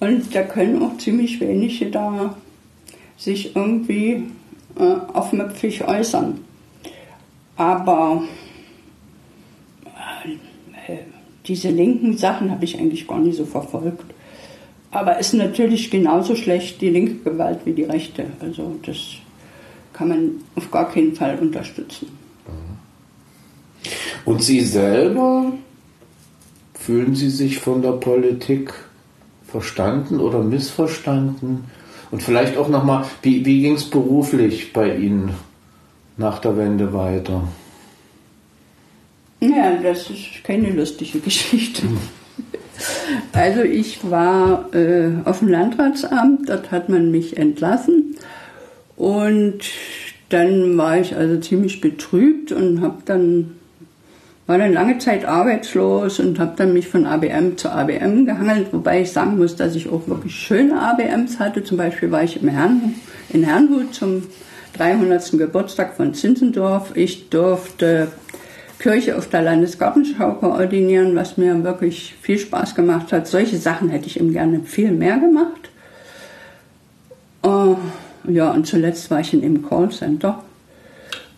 Und 0.00 0.34
da 0.34 0.42
können 0.42 0.82
auch 0.82 0.98
ziemlich 0.98 1.40
wenige 1.40 1.86
da 1.90 2.36
sich 3.16 3.54
irgendwie 3.54 4.24
äh, 4.76 4.96
aufmüpfig 5.12 5.86
äußern. 5.86 6.40
Aber 7.56 8.24
äh, 10.88 10.98
diese 11.46 11.70
linken 11.70 12.16
Sachen 12.16 12.50
habe 12.50 12.64
ich 12.64 12.78
eigentlich 12.78 13.06
gar 13.06 13.20
nicht 13.20 13.36
so 13.36 13.44
verfolgt. 13.44 14.12
Aber 14.90 15.18
ist 15.18 15.34
natürlich 15.34 15.90
genauso 15.90 16.34
schlecht 16.34 16.80
die 16.80 16.90
linke 16.90 17.30
Gewalt 17.30 17.60
wie 17.64 17.72
die 17.72 17.84
rechte. 17.84 18.26
Also 18.40 18.76
das 18.84 18.98
kann 19.92 20.08
man 20.08 20.30
auf 20.56 20.70
gar 20.70 20.90
keinen 20.90 21.14
Fall 21.14 21.38
unterstützen. 21.38 22.21
Und 24.24 24.42
Sie 24.42 24.60
selber, 24.60 25.52
fühlen 26.74 27.14
Sie 27.14 27.30
sich 27.30 27.58
von 27.58 27.82
der 27.82 27.92
Politik 27.92 28.72
verstanden 29.46 30.20
oder 30.20 30.42
missverstanden? 30.42 31.64
Und 32.10 32.22
vielleicht 32.22 32.56
auch 32.56 32.68
nochmal, 32.68 33.06
wie, 33.22 33.44
wie 33.44 33.62
ging 33.62 33.74
es 33.74 33.84
beruflich 33.84 34.72
bei 34.72 34.96
Ihnen 34.96 35.34
nach 36.16 36.38
der 36.40 36.56
Wende 36.56 36.92
weiter? 36.92 37.48
Ja, 39.40 39.76
das 39.82 40.08
ist 40.10 40.44
keine 40.44 40.70
lustige 40.70 41.18
Geschichte. 41.18 41.82
Also 43.32 43.62
ich 43.62 44.08
war 44.10 44.74
äh, 44.74 45.10
auf 45.24 45.40
dem 45.40 45.48
Landratsamt, 45.48 46.48
dort 46.48 46.70
hat 46.70 46.88
man 46.88 47.10
mich 47.10 47.36
entlassen 47.36 48.16
und 48.96 49.60
dann 50.28 50.76
war 50.76 50.98
ich 50.98 51.14
also 51.14 51.40
ziemlich 51.40 51.80
betrübt 51.80 52.52
und 52.52 52.80
habe 52.80 53.02
dann 53.04 53.52
war 54.46 54.58
dann 54.58 54.72
lange 54.72 54.98
Zeit 54.98 55.24
arbeitslos 55.24 56.18
und 56.18 56.38
habe 56.38 56.54
dann 56.56 56.72
mich 56.72 56.88
von 56.88 57.06
ABM 57.06 57.56
zu 57.56 57.70
ABM 57.70 58.26
gehangelt, 58.26 58.72
wobei 58.72 59.02
ich 59.02 59.12
sagen 59.12 59.38
muss, 59.38 59.56
dass 59.56 59.76
ich 59.76 59.88
auch 59.88 60.08
wirklich 60.08 60.34
schöne 60.34 60.80
ABMs 60.80 61.38
hatte. 61.38 61.62
Zum 61.62 61.76
Beispiel 61.76 62.10
war 62.10 62.24
ich 62.24 62.42
im 62.42 62.48
Herrn, 62.48 62.94
in 63.30 63.44
Herrnhut 63.44 63.94
zum 63.94 64.24
300. 64.74 65.38
Geburtstag 65.38 65.94
von 65.94 66.14
Zinzendorf. 66.14 66.92
Ich 66.96 67.28
durfte 67.28 68.08
Kirche 68.78 69.16
auf 69.16 69.28
der 69.28 69.42
Landesgartenschau 69.42 70.34
koordinieren, 70.34 71.14
was 71.14 71.36
mir 71.36 71.62
wirklich 71.62 72.14
viel 72.20 72.38
Spaß 72.38 72.74
gemacht 72.74 73.12
hat. 73.12 73.28
Solche 73.28 73.58
Sachen 73.58 73.90
hätte 73.90 74.06
ich 74.06 74.18
ihm 74.18 74.32
gerne 74.32 74.60
viel 74.64 74.90
mehr 74.90 75.18
gemacht. 75.18 75.70
Uh, 77.44 77.76
ja, 78.28 78.50
und 78.50 78.66
zuletzt 78.66 79.10
war 79.10 79.20
ich 79.20 79.32
in 79.34 79.44
einem 79.44 79.68
Callcenter, 79.68 80.42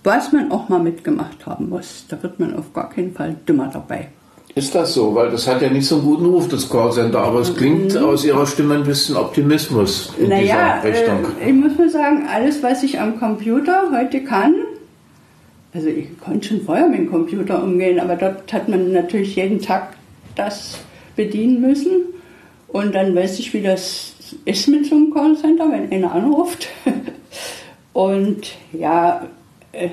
was 0.04 0.32
man 0.32 0.52
auch 0.52 0.68
mal 0.68 0.80
mitgemacht 0.80 1.46
haben 1.46 1.70
muss. 1.70 2.04
Da 2.08 2.22
wird 2.22 2.38
man 2.38 2.56
auf 2.56 2.72
gar 2.72 2.90
keinen 2.90 3.12
Fall 3.12 3.36
dümmer 3.48 3.70
dabei. 3.72 4.08
Ist 4.54 4.74
das 4.74 4.94
so? 4.94 5.14
Weil 5.14 5.30
das 5.30 5.48
hat 5.48 5.62
ja 5.62 5.70
nicht 5.70 5.86
so 5.86 5.96
einen 5.96 6.04
guten 6.04 6.26
Ruf, 6.26 6.46
das 6.48 6.70
Callcenter, 6.70 7.18
aber 7.20 7.40
es 7.40 7.56
klingt 7.56 7.94
mhm. 7.94 8.04
aus 8.04 8.24
Ihrer 8.24 8.46
Stimme 8.46 8.74
ein 8.74 8.84
bisschen 8.84 9.16
Optimismus 9.16 10.12
in 10.16 10.28
naja, 10.28 10.80
dieser 10.80 10.94
Richtung. 10.94 11.24
Äh, 11.40 11.48
ich 11.48 11.54
muss 11.54 11.76
mal 11.76 11.88
sagen, 11.88 12.28
alles, 12.32 12.62
was 12.62 12.84
ich 12.84 13.00
am 13.00 13.18
Computer 13.18 13.90
heute 13.92 14.22
kann, 14.22 14.54
also 15.72 15.88
ich 15.88 16.06
konnte 16.20 16.46
schon 16.46 16.60
vorher 16.60 16.86
mit 16.86 17.00
dem 17.00 17.10
Computer 17.10 17.64
umgehen, 17.64 17.98
aber 17.98 18.14
dort 18.14 18.52
hat 18.52 18.68
man 18.68 18.92
natürlich 18.92 19.34
jeden 19.34 19.60
Tag 19.60 19.94
das 20.36 20.78
bedienen 21.16 21.60
müssen. 21.60 22.04
Und 22.68 22.94
dann 22.94 23.14
weiß 23.14 23.40
ich, 23.40 23.52
wie 23.54 23.62
das 23.62 24.14
ist 24.44 24.68
mit 24.68 24.86
so 24.86 24.94
einem 24.94 25.12
Callcenter, 25.12 25.70
wenn 25.70 25.90
einer 25.90 26.12
anruft. 26.12 26.68
Und 27.92 28.52
ja, 28.72 29.26
äh, 29.76 29.90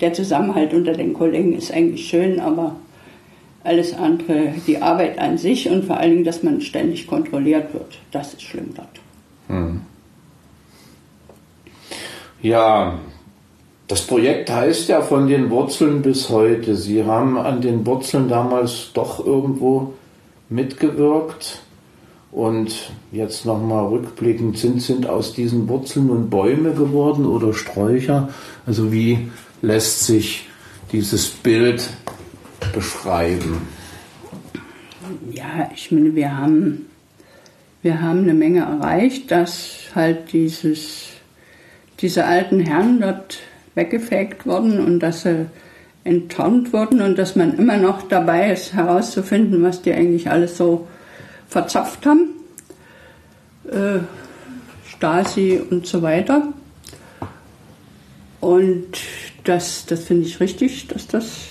der 0.00 0.12
Zusammenhalt 0.12 0.74
unter 0.74 0.92
den 0.92 1.14
Kollegen 1.14 1.54
ist 1.56 1.72
eigentlich 1.72 2.06
schön, 2.06 2.40
aber 2.40 2.76
alles 3.64 3.94
andere, 3.94 4.54
die 4.66 4.80
Arbeit 4.80 5.18
an 5.18 5.38
sich 5.38 5.68
und 5.68 5.84
vor 5.84 5.96
allen 5.96 6.12
Dingen, 6.12 6.24
dass 6.24 6.42
man 6.42 6.60
ständig 6.60 7.06
kontrolliert 7.06 7.72
wird, 7.74 7.98
das 8.12 8.34
ist 8.34 8.42
schlimm 8.42 8.72
dort. 8.74 8.88
Hm. 9.48 9.80
Ja, 12.42 12.98
das 13.88 14.02
Projekt 14.02 14.50
heißt 14.50 14.88
ja 14.88 15.00
von 15.00 15.28
den 15.28 15.50
Wurzeln 15.50 16.02
bis 16.02 16.28
heute. 16.28 16.76
Sie 16.76 17.04
haben 17.04 17.38
an 17.38 17.60
den 17.60 17.86
Wurzeln 17.86 18.28
damals 18.28 18.90
doch 18.94 19.24
irgendwo 19.24 19.94
mitgewirkt. 20.48 21.62
Und 22.32 22.92
jetzt 23.12 23.46
nochmal 23.46 23.86
rückblickend, 23.86 24.58
sind, 24.58 24.82
sind 24.82 25.08
aus 25.08 25.32
diesen 25.32 25.68
Wurzeln 25.68 26.08
nun 26.08 26.28
Bäume 26.28 26.72
geworden 26.72 27.24
oder 27.24 27.54
Sträucher? 27.54 28.28
Also 28.66 28.90
wie 28.90 29.30
lässt 29.62 30.06
sich 30.06 30.48
dieses 30.90 31.28
Bild 31.28 31.88
beschreiben? 32.74 33.68
Ja, 35.30 35.70
ich 35.72 35.92
meine, 35.92 36.14
wir 36.16 36.36
haben, 36.36 36.86
wir 37.82 38.02
haben 38.02 38.20
eine 38.20 38.34
Menge 38.34 38.60
erreicht, 38.60 39.30
dass 39.30 39.90
halt 39.94 40.32
dieses, 40.32 41.10
diese 42.00 42.24
alten 42.24 42.58
Herren 42.58 43.00
dort 43.00 43.38
weggefegt 43.76 44.46
wurden 44.46 44.80
und 44.80 44.98
dass 44.98 45.22
sie 45.22 45.46
enttarnt 46.02 46.72
wurden 46.72 47.02
und 47.02 47.18
dass 47.18 47.36
man 47.36 47.56
immer 47.56 47.76
noch 47.76 48.02
dabei 48.08 48.52
ist, 48.52 48.72
herauszufinden, 48.72 49.62
was 49.62 49.82
die 49.82 49.92
eigentlich 49.92 50.28
alles 50.28 50.56
so 50.56 50.88
verzapft 51.48 52.04
haben. 52.04 52.30
Äh, 53.70 54.00
Stasi 54.88 55.60
und 55.70 55.86
so 55.86 56.02
weiter. 56.02 56.52
Und 58.40 58.86
das, 59.44 59.86
das 59.86 60.04
finde 60.04 60.26
ich 60.26 60.40
richtig, 60.40 60.88
dass 60.88 61.06
das 61.06 61.46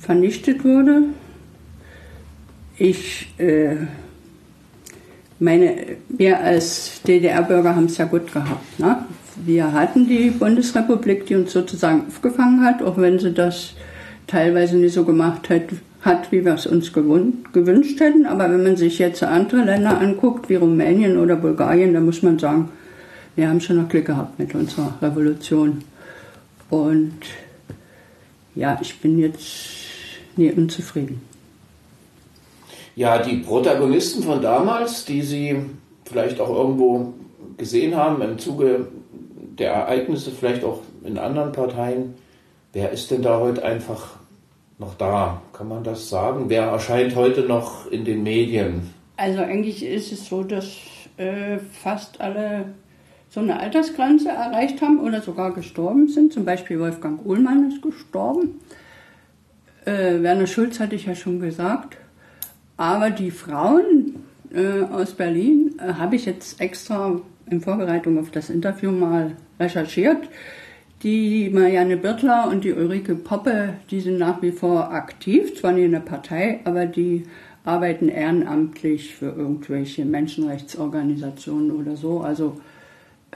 vernichtet 0.00 0.64
wurde. 0.64 1.02
Ich 2.78 3.28
äh, 3.38 3.76
meine, 5.38 5.96
wir 6.08 6.40
als 6.40 7.00
DDR-Bürger 7.06 7.74
haben 7.74 7.86
es 7.86 7.98
ja 7.98 8.04
gut 8.06 8.32
gehabt. 8.32 8.78
Ne? 8.78 8.98
Wir 9.44 9.72
hatten 9.72 10.06
die 10.06 10.30
Bundesrepublik, 10.30 11.26
die 11.26 11.34
uns 11.34 11.52
sozusagen 11.52 12.06
aufgefangen 12.08 12.64
hat, 12.64 12.82
auch 12.82 12.96
wenn 12.96 13.18
sie 13.18 13.32
das 13.32 13.74
teilweise 14.26 14.76
nicht 14.76 14.94
so 14.94 15.04
gemacht 15.04 15.50
hat, 15.50 15.62
hat 16.02 16.32
wie 16.32 16.44
wir 16.44 16.54
es 16.54 16.66
uns 16.66 16.92
gewünscht 16.92 18.00
hätten. 18.00 18.26
Aber 18.26 18.50
wenn 18.50 18.62
man 18.62 18.76
sich 18.76 18.98
jetzt 18.98 19.22
andere 19.22 19.62
Länder 19.62 19.98
anguckt, 20.00 20.48
wie 20.48 20.54
Rumänien 20.54 21.18
oder 21.18 21.36
Bulgarien, 21.36 21.92
dann 21.92 22.06
muss 22.06 22.22
man 22.22 22.38
sagen, 22.38 22.70
wir 23.36 23.48
haben 23.48 23.60
schon 23.60 23.76
noch 23.76 23.88
Glück 23.88 24.06
gehabt 24.06 24.38
mit 24.38 24.54
unserer 24.54 24.94
Revolution. 25.00 25.84
Und 26.70 27.20
ja, 28.54 28.78
ich 28.80 28.98
bin 29.00 29.18
jetzt 29.18 29.76
nie 30.36 30.50
unzufrieden. 30.50 31.20
Ja, 32.96 33.22
die 33.22 33.36
Protagonisten 33.36 34.22
von 34.22 34.40
damals, 34.40 35.04
die 35.04 35.20
Sie 35.20 35.54
vielleicht 36.06 36.40
auch 36.40 36.48
irgendwo 36.48 37.12
gesehen 37.58 37.94
haben 37.94 38.22
im 38.22 38.38
Zuge 38.38 38.88
der 39.58 39.72
Ereignisse, 39.72 40.30
vielleicht 40.30 40.64
auch 40.64 40.80
in 41.04 41.18
anderen 41.18 41.52
Parteien, 41.52 42.14
wer 42.72 42.90
ist 42.90 43.10
denn 43.10 43.22
da 43.22 43.38
heute 43.38 43.62
einfach 43.64 44.16
noch 44.78 44.94
da? 44.94 45.42
Kann 45.52 45.68
man 45.68 45.84
das 45.84 46.08
sagen? 46.08 46.46
Wer 46.48 46.64
erscheint 46.64 47.14
heute 47.16 47.42
noch 47.42 47.90
in 47.90 48.04
den 48.04 48.22
Medien? 48.22 48.90
Also 49.18 49.40
eigentlich 49.40 49.84
ist 49.84 50.12
es 50.12 50.26
so, 50.26 50.42
dass 50.42 50.76
äh, 51.16 51.58
fast 51.58 52.20
alle 52.20 52.66
so 53.28 53.40
eine 53.40 53.58
Altersgrenze 53.58 54.28
erreicht 54.28 54.80
haben 54.82 54.98
oder 55.00 55.20
sogar 55.20 55.52
gestorben 55.52 56.08
sind. 56.08 56.32
Zum 56.32 56.44
Beispiel 56.44 56.80
Wolfgang 56.80 57.24
Uhlmann 57.24 57.70
ist 57.70 57.82
gestorben. 57.82 58.60
Äh, 59.84 60.22
Werner 60.22 60.46
Schulz 60.46 60.80
hatte 60.80 60.96
ich 60.96 61.06
ja 61.06 61.14
schon 61.14 61.40
gesagt. 61.40 61.96
Aber 62.76 63.10
die 63.10 63.30
Frauen 63.30 64.16
äh, 64.52 64.82
aus 64.82 65.12
Berlin 65.12 65.76
äh, 65.78 65.94
habe 65.94 66.16
ich 66.16 66.26
jetzt 66.26 66.60
extra 66.60 67.20
in 67.48 67.60
Vorbereitung 67.60 68.18
auf 68.18 68.30
das 68.30 68.50
Interview 68.50 68.90
mal 68.90 69.32
recherchiert. 69.58 70.28
Die 71.02 71.50
Marianne 71.50 71.96
Birtler 71.96 72.48
und 72.48 72.64
die 72.64 72.72
Ulrike 72.72 73.14
Poppe, 73.14 73.74
die 73.90 74.00
sind 74.00 74.18
nach 74.18 74.40
wie 74.42 74.50
vor 74.50 74.92
aktiv, 74.92 75.54
zwar 75.54 75.72
nicht 75.72 75.84
in 75.84 75.92
der 75.92 76.00
Partei, 76.00 76.60
aber 76.64 76.86
die 76.86 77.24
arbeiten 77.64 78.08
ehrenamtlich 78.08 79.14
für 79.14 79.26
irgendwelche 79.26 80.04
Menschenrechtsorganisationen 80.04 81.72
oder 81.72 81.96
so. 81.96 82.20
Also 82.20 82.56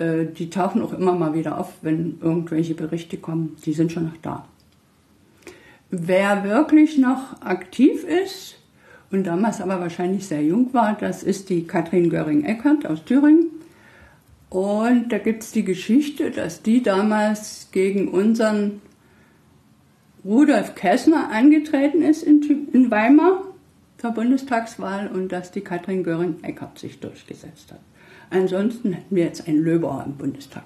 äh, 0.00 0.26
die 0.26 0.50
tauchen 0.50 0.82
auch 0.82 0.92
immer 0.92 1.12
mal 1.12 1.34
wieder 1.34 1.58
auf, 1.58 1.72
wenn 1.82 2.18
irgendwelche 2.20 2.74
Berichte 2.74 3.18
kommen. 3.18 3.56
Die 3.64 3.72
sind 3.72 3.92
schon 3.92 4.06
noch 4.06 4.16
da. 4.22 4.46
Wer 5.90 6.44
wirklich 6.44 6.98
noch 6.98 7.40
aktiv 7.42 8.04
ist 8.04 8.56
und 9.10 9.24
damals 9.24 9.60
aber 9.60 9.80
wahrscheinlich 9.80 10.26
sehr 10.26 10.42
jung 10.42 10.72
war, 10.72 10.96
das 10.98 11.22
ist 11.22 11.50
die 11.50 11.66
Katrin 11.66 12.10
Göring-Eckardt 12.10 12.86
aus 12.86 13.04
Thüringen. 13.04 13.46
Und 14.48 15.10
da 15.10 15.18
gibt 15.18 15.42
es 15.42 15.52
die 15.52 15.64
Geschichte, 15.64 16.30
dass 16.30 16.62
die 16.62 16.82
damals 16.82 17.68
gegen 17.70 18.08
unseren 18.08 18.80
Rudolf 20.24 20.74
Kessner 20.74 21.30
angetreten 21.30 22.02
ist 22.02 22.22
in, 22.22 22.68
in 22.72 22.90
Weimar 22.90 23.42
zur 23.98 24.12
Bundestagswahl 24.12 25.08
und 25.08 25.30
dass 25.30 25.50
die 25.50 25.60
Katrin 25.60 26.02
Göring-Eckardt 26.04 26.78
sich 26.78 27.00
durchgesetzt 27.00 27.72
hat. 27.72 27.80
Ansonsten 28.30 28.92
hätten 28.92 29.14
wir 29.14 29.24
jetzt 29.24 29.46
einen 29.46 29.62
Löbauer 29.62 30.04
im 30.06 30.16
Bundestag. 30.16 30.64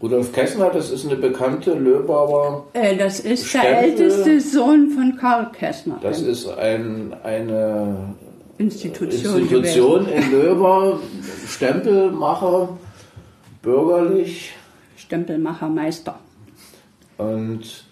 Rudolf 0.00 0.32
Kessner, 0.32 0.70
das 0.70 0.90
ist 0.90 1.04
eine 1.06 1.16
bekannte 1.16 1.74
Löbauer. 1.74 2.68
Äh, 2.72 2.96
das 2.96 3.20
ist 3.20 3.46
Stempel. 3.46 3.70
der 3.70 3.82
älteste 3.82 4.40
Sohn 4.40 4.90
von 4.90 5.16
Karl 5.16 5.50
Kessner. 5.50 5.98
Das 6.00 6.22
ist 6.22 6.48
ein, 6.48 7.14
eine 7.24 8.14
Institution, 8.58 9.40
Institution 9.40 10.06
in 10.06 10.30
Löber, 10.30 11.00
Stempelmacher, 11.48 12.78
bürgerlich. 13.60 14.52
Stempelmachermeister. 14.96 16.18
Und 17.18 17.87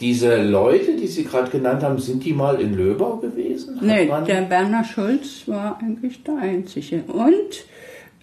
diese 0.00 0.42
Leute, 0.42 0.96
die 0.96 1.06
Sie 1.06 1.24
gerade 1.24 1.50
genannt 1.50 1.82
haben, 1.82 1.98
sind 1.98 2.24
die 2.24 2.32
mal 2.32 2.60
in 2.60 2.74
Löbau 2.74 3.16
gewesen? 3.16 3.78
Nein, 3.82 4.08
der 4.26 4.42
Berner 4.42 4.84
Schulz 4.84 5.46
war 5.46 5.78
eigentlich 5.80 6.22
der 6.24 6.38
Einzige. 6.38 7.02
Und 7.02 7.64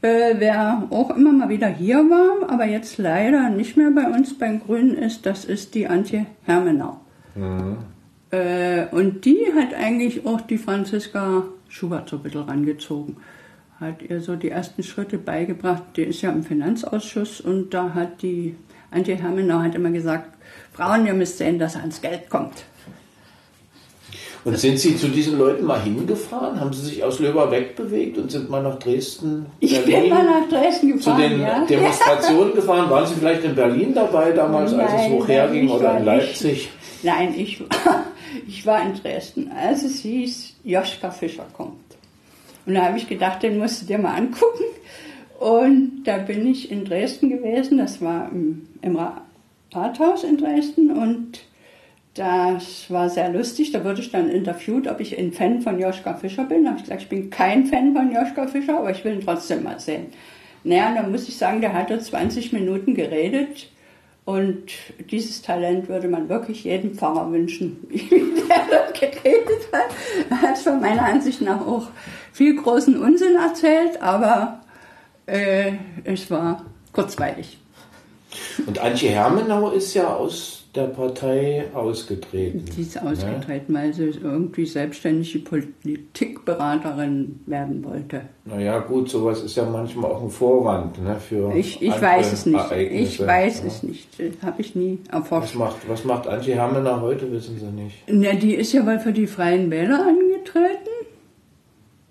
äh, 0.01 0.35
wer 0.37 0.87
auch 0.89 1.15
immer 1.15 1.31
mal 1.31 1.49
wieder 1.49 1.67
hier 1.67 1.97
war, 1.97 2.49
aber 2.49 2.65
jetzt 2.65 2.97
leider 2.97 3.49
nicht 3.49 3.77
mehr 3.77 3.91
bei 3.91 4.07
uns 4.07 4.37
beim 4.37 4.59
Grünen 4.59 4.95
ist, 4.95 5.25
das 5.25 5.45
ist 5.45 5.75
die 5.75 5.87
Antje 5.87 6.25
Hermenau. 6.43 6.99
Mhm. 7.35 7.77
Äh, 8.31 8.87
und 8.91 9.25
die 9.25 9.45
hat 9.55 9.73
eigentlich 9.73 10.25
auch 10.25 10.41
die 10.41 10.57
Franziska 10.57 11.43
Schubert 11.69 12.09
so 12.09 12.17
ein 12.17 12.23
bisschen 12.23 12.41
rangezogen. 12.41 13.17
Hat 13.79 14.01
ihr 14.01 14.21
so 14.21 14.35
die 14.35 14.49
ersten 14.49 14.81
Schritte 14.81 15.17
beigebracht. 15.17 15.83
Die 15.95 16.03
ist 16.03 16.21
ja 16.21 16.31
im 16.31 16.43
Finanzausschuss 16.43 17.41
und 17.41 17.73
da 17.73 17.93
hat 17.93 18.21
die 18.23 18.55
Antje 18.89 19.15
Hermenau 19.15 19.59
hat 19.59 19.75
immer 19.75 19.91
gesagt, 19.91 20.36
Frauen, 20.77 21.07
ihr 21.07 21.13
müsst 21.15 21.39
sehen, 21.39 21.57
dass 21.57 21.73
er 21.73 21.81
ans 21.81 21.99
Geld 22.01 22.29
kommt. 22.29 22.63
Und 24.45 24.59
sind 24.59 24.79
Sie 24.79 24.95
zu 24.95 25.07
diesen 25.07 25.37
Leuten 25.39 25.65
mal 25.65 25.81
hingefahren? 25.81 26.59
Haben 26.59 26.71
Sie 26.71 26.85
sich 26.85 27.03
aus 27.03 27.19
Löber 27.19 27.49
wegbewegt 27.49 28.17
und 28.19 28.31
sind 28.31 28.49
mal 28.49 28.61
nach 28.61 28.77
Dresden? 28.77 29.47
Ich 29.59 29.71
Berlin, 29.83 30.03
bin 30.03 30.09
mal 30.11 30.23
nach 30.23 30.47
Dresden 30.47 30.93
gefahren. 30.93 31.21
Zu 31.21 31.29
den 31.29 31.41
ja? 31.41 31.65
Demonstrationen 31.69 32.53
gefahren? 32.53 32.89
Waren 32.91 33.07
Sie 33.07 33.15
vielleicht 33.15 33.43
in 33.43 33.55
Berlin 33.55 33.95
dabei 33.95 34.31
damals, 34.31 34.71
nein, 34.71 34.87
als 34.87 35.01
es 35.01 35.09
hochherging 35.09 35.67
oder 35.67 35.97
in 35.97 36.05
Leipzig? 36.05 36.69
Ich, 36.69 37.03
nein, 37.03 37.33
ich, 37.35 37.61
ich 38.47 38.65
war 38.65 38.83
in 38.83 38.93
Dresden, 38.93 39.51
als 39.51 39.83
es 39.83 39.99
hieß, 40.01 40.57
Joschka 40.63 41.09
Fischer 41.09 41.47
kommt. 41.53 41.97
Und 42.67 42.75
da 42.75 42.83
habe 42.83 42.97
ich 42.97 43.09
gedacht, 43.09 43.41
den 43.41 43.57
musst 43.57 43.81
du 43.81 43.85
dir 43.87 43.97
mal 43.97 44.13
angucken. 44.13 44.63
Und 45.39 46.03
da 46.05 46.19
bin 46.19 46.47
ich 46.47 46.71
in 46.71 46.85
Dresden 46.85 47.29
gewesen, 47.29 47.79
das 47.79 47.99
war 47.99 48.29
im, 48.31 48.67
im 48.81 48.95
Rathaus 49.73 50.23
in 50.23 50.37
Dresden 50.37 50.91
und 50.91 51.39
das 52.17 52.89
war 52.89 53.09
sehr 53.09 53.29
lustig. 53.29 53.71
Da 53.71 53.83
wurde 53.83 54.01
ich 54.01 54.11
dann 54.11 54.29
interviewt, 54.29 54.87
ob 54.87 54.99
ich 54.99 55.17
ein 55.17 55.31
Fan 55.31 55.61
von 55.61 55.79
Joschka 55.79 56.15
Fischer 56.15 56.45
bin. 56.45 56.63
Da 56.63 56.71
habe 56.71 56.79
ich 56.79 56.85
gesagt, 56.85 57.03
ich 57.03 57.09
bin 57.09 57.29
kein 57.29 57.67
Fan 57.67 57.93
von 57.93 58.11
Joschka 58.11 58.47
Fischer, 58.47 58.79
aber 58.79 58.91
ich 58.91 59.05
will 59.05 59.13
ihn 59.13 59.21
trotzdem 59.21 59.63
mal 59.63 59.79
sehen. 59.79 60.07
Naja, 60.63 60.93
dann 60.95 61.11
muss 61.11 61.27
ich 61.27 61.37
sagen, 61.37 61.61
der 61.61 61.73
hat 61.73 61.91
da 61.91 61.99
20 61.99 62.53
Minuten 62.53 62.95
geredet. 62.95 63.69
Und 64.25 64.71
dieses 65.11 65.41
Talent 65.41 65.87
würde 65.87 66.09
man 66.09 66.27
wirklich 66.27 66.65
jedem 66.65 66.95
Pfarrer 66.95 67.31
wünschen, 67.31 67.77
wie 67.89 68.09
der 68.09 68.65
da 68.69 68.91
geredet 68.91 69.69
hat. 69.71 69.95
Er 70.29 70.41
hat 70.41 70.57
von 70.57 70.81
meiner 70.81 71.05
Ansicht 71.05 71.41
nach 71.41 71.65
auch 71.65 71.87
viel 72.33 72.55
großen 72.55 72.99
Unsinn 72.99 73.35
erzählt, 73.35 74.01
aber 74.01 74.61
äh, 75.27 75.73
es 76.03 76.29
war 76.29 76.65
kurzweilig. 76.91 77.59
Und 78.65 78.79
Antje 78.79 79.09
Hermenau 79.09 79.71
ist 79.71 79.93
ja 79.93 80.15
aus 80.15 80.57
der 80.77 80.87
Partei 80.87 81.65
ausgetreten. 81.73 82.63
Die 82.75 82.81
ist 82.81 83.01
ausgetreten, 83.01 83.73
ne? 83.73 83.79
weil 83.79 83.93
sie 83.93 84.11
irgendwie 84.21 84.65
selbstständige 84.65 85.39
Politikberaterin 85.39 87.39
werden 87.47 87.83
wollte. 87.83 88.21
Naja, 88.45 88.79
gut, 88.79 89.09
sowas 89.09 89.41
ist 89.41 89.55
ja 89.55 89.65
manchmal 89.65 90.11
auch 90.11 90.21
ein 90.21 90.29
Vorwand 90.29 91.03
ne, 91.03 91.17
für. 91.19 91.53
Ich, 91.55 91.81
ich 91.81 92.01
weiß 92.01 92.31
es 92.31 92.45
nicht. 92.45 92.71
Ich 92.71 93.19
weiß 93.19 93.61
ja. 93.61 93.67
es 93.67 93.83
nicht. 93.83 94.07
Das 94.19 94.43
habe 94.43 94.61
ich 94.61 94.75
nie 94.75 94.99
erforscht. 95.11 95.53
Was 95.53 95.59
macht, 95.59 95.89
was 95.89 96.05
macht 96.05 96.27
Antje 96.27 96.55
Hermenau 96.55 97.01
heute, 97.01 97.31
wissen 97.31 97.59
Sie 97.59 97.65
nicht? 97.65 98.03
Na, 98.07 98.33
die 98.33 98.53
ist 98.53 98.71
ja 98.73 98.83
mal 98.83 98.99
für 98.99 99.13
die 99.13 99.27
Freien 99.27 99.71
Wähler 99.71 100.05
angetreten. 100.05 100.89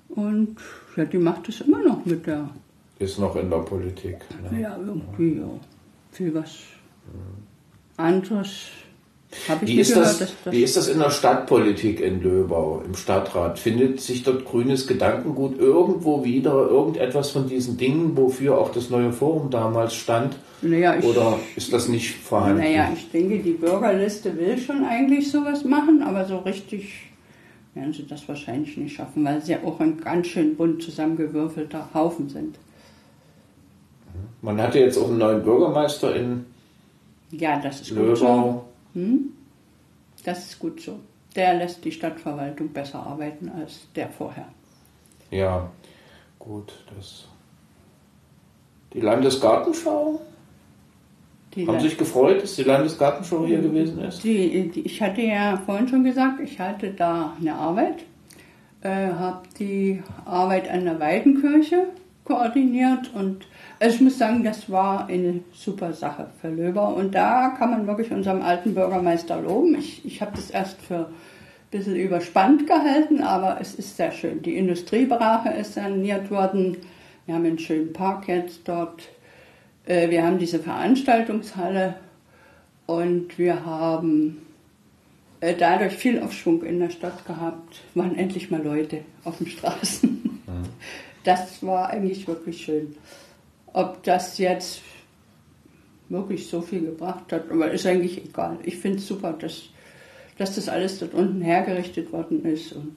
Und 0.08 0.56
ja, 0.96 1.04
die 1.04 1.18
macht 1.18 1.48
es 1.48 1.60
immer 1.60 1.82
noch 1.82 2.04
mit 2.04 2.26
der. 2.26 2.48
Ist 2.98 3.18
noch 3.18 3.36
in 3.36 3.50
der 3.50 3.58
Politik. 3.58 4.16
Ne? 4.50 4.62
Ja, 4.62 4.76
irgendwie, 4.76 5.38
ja. 5.38 5.46
Viel 6.16 6.34
was. 6.34 6.56
Anderes 7.98 8.68
wie 9.60 9.80
ist 9.80 9.92
gehört. 9.92 10.06
Das, 10.06 10.18
dass 10.44 10.52
wie 10.52 10.62
ist 10.62 10.76
das 10.78 10.88
in 10.88 10.98
der 10.98 11.10
Stadtpolitik 11.10 12.00
in 12.00 12.22
Löbau, 12.22 12.82
im 12.86 12.94
Stadtrat? 12.94 13.58
Findet 13.58 14.00
sich 14.00 14.22
dort 14.22 14.46
grünes 14.46 14.86
Gedankengut 14.86 15.58
irgendwo 15.58 16.24
wieder, 16.24 16.54
irgendetwas 16.54 17.30
von 17.32 17.48
diesen 17.48 17.76
Dingen, 17.76 18.16
wofür 18.16 18.56
auch 18.56 18.72
das 18.72 18.88
neue 18.88 19.12
Forum 19.12 19.50
damals 19.50 19.94
stand? 19.94 20.36
Naja, 20.62 20.96
ich, 20.96 21.04
Oder 21.04 21.38
ist 21.54 21.70
das 21.74 21.88
nicht 21.88 22.14
vorhanden? 22.14 22.62
Naja, 22.62 22.90
ich 22.94 23.10
denke, 23.10 23.40
die 23.40 23.52
Bürgerliste 23.52 24.38
will 24.38 24.56
schon 24.56 24.84
eigentlich 24.84 25.30
sowas 25.30 25.64
machen, 25.64 26.02
aber 26.02 26.24
so 26.24 26.38
richtig 26.38 27.10
werden 27.74 27.92
sie 27.92 28.06
das 28.06 28.26
wahrscheinlich 28.26 28.78
nicht 28.78 28.96
schaffen, 28.96 29.22
weil 29.22 29.42
sie 29.42 29.52
ja 29.52 29.58
auch 29.64 29.80
ein 29.80 30.00
ganz 30.00 30.28
schön 30.28 30.56
bunt 30.56 30.82
zusammengewürfelter 30.82 31.90
Haufen 31.92 32.30
sind. 32.30 32.56
Man 34.46 34.62
hatte 34.62 34.78
jetzt 34.78 34.96
auch 34.96 35.08
einen 35.08 35.18
neuen 35.18 35.42
Bürgermeister 35.42 36.14
in 36.14 36.46
ja, 37.32 37.58
das 37.58 37.80
ist 37.80 37.90
Löbau. 37.90 38.06
gut 38.06 38.16
so. 38.16 38.64
Hm? 38.94 39.32
Das 40.24 40.46
ist 40.46 40.60
gut 40.60 40.80
so. 40.80 41.00
Der 41.34 41.54
lässt 41.54 41.84
die 41.84 41.90
Stadtverwaltung 41.90 42.68
besser 42.68 43.04
arbeiten 43.04 43.48
als 43.48 43.88
der 43.96 44.08
vorher. 44.08 44.46
Ja, 45.32 45.68
gut. 46.38 46.72
Das 46.96 47.26
die 48.92 49.00
Landesgartenschau? 49.00 50.20
Die 51.56 51.62
Haben 51.62 51.72
Land 51.72 51.82
sich 51.82 51.98
gefreut, 51.98 52.40
dass 52.40 52.54
die 52.54 52.62
Landesgartenschau 52.62 53.44
hier 53.46 53.60
gewesen 53.60 53.98
ist? 53.98 54.22
Die, 54.22 54.68
die, 54.68 54.82
ich 54.82 55.02
hatte 55.02 55.22
ja 55.22 55.60
vorhin 55.66 55.88
schon 55.88 56.04
gesagt, 56.04 56.38
ich 56.38 56.60
hatte 56.60 56.92
da 56.92 57.36
eine 57.40 57.52
Arbeit, 57.52 58.04
äh, 58.82 59.08
habe 59.08 59.42
die 59.58 60.04
Arbeit 60.24 60.70
an 60.70 60.84
der 60.84 61.00
Weidenkirche 61.00 61.88
koordiniert 62.26 63.12
und 63.14 63.46
ich 63.78 64.00
muss 64.00 64.18
sagen, 64.18 64.42
das 64.42 64.70
war 64.70 65.06
eine 65.06 65.40
super 65.52 65.92
Sache 65.92 66.28
für 66.40 66.48
Löber. 66.48 66.94
Und 66.94 67.14
da 67.14 67.50
kann 67.58 67.70
man 67.70 67.86
wirklich 67.86 68.10
unserem 68.10 68.40
alten 68.40 68.74
Bürgermeister 68.74 69.40
loben. 69.40 69.76
Ich, 69.78 70.04
ich 70.04 70.22
habe 70.22 70.32
das 70.34 70.50
erst 70.50 70.80
für 70.80 70.98
ein 70.98 71.14
bisschen 71.70 71.96
überspannt 71.96 72.66
gehalten, 72.66 73.22
aber 73.22 73.58
es 73.60 73.74
ist 73.74 73.96
sehr 73.96 74.12
schön. 74.12 74.40
Die 74.42 74.56
Industriebrache 74.56 75.50
ist 75.50 75.74
saniert 75.74 76.30
worden. 76.30 76.78
Wir 77.26 77.34
haben 77.34 77.44
einen 77.44 77.58
schönen 77.58 77.92
Park 77.92 78.28
jetzt 78.28 78.66
dort. 78.66 79.08
Äh, 79.84 80.08
wir 80.08 80.24
haben 80.24 80.38
diese 80.38 80.58
Veranstaltungshalle 80.58 81.96
Und 82.86 83.36
wir 83.36 83.66
haben 83.66 84.38
äh, 85.40 85.54
dadurch 85.54 85.94
viel 85.94 86.20
Aufschwung 86.20 86.62
in 86.62 86.80
der 86.80 86.90
Stadt 86.90 87.26
gehabt. 87.26 87.82
Waren 87.94 88.16
endlich 88.16 88.50
mal 88.50 88.62
Leute 88.62 89.00
auf 89.24 89.38
den 89.38 89.48
Straßen. 89.48 90.15
Das 91.26 91.60
war 91.66 91.90
eigentlich 91.90 92.28
wirklich 92.28 92.64
schön. 92.64 92.94
Ob 93.72 94.00
das 94.04 94.38
jetzt 94.38 94.80
wirklich 96.08 96.46
so 96.46 96.60
viel 96.60 96.82
gebracht 96.82 97.32
hat, 97.32 97.50
aber 97.50 97.72
ist 97.72 97.84
eigentlich 97.84 98.24
egal. 98.24 98.58
Ich 98.62 98.76
finde 98.76 98.98
es 98.98 99.08
super, 99.08 99.32
dass, 99.32 99.62
dass 100.38 100.54
das 100.54 100.68
alles 100.68 101.00
dort 101.00 101.14
unten 101.14 101.42
hergerichtet 101.42 102.12
worden 102.12 102.44
ist 102.44 102.72
und 102.72 102.94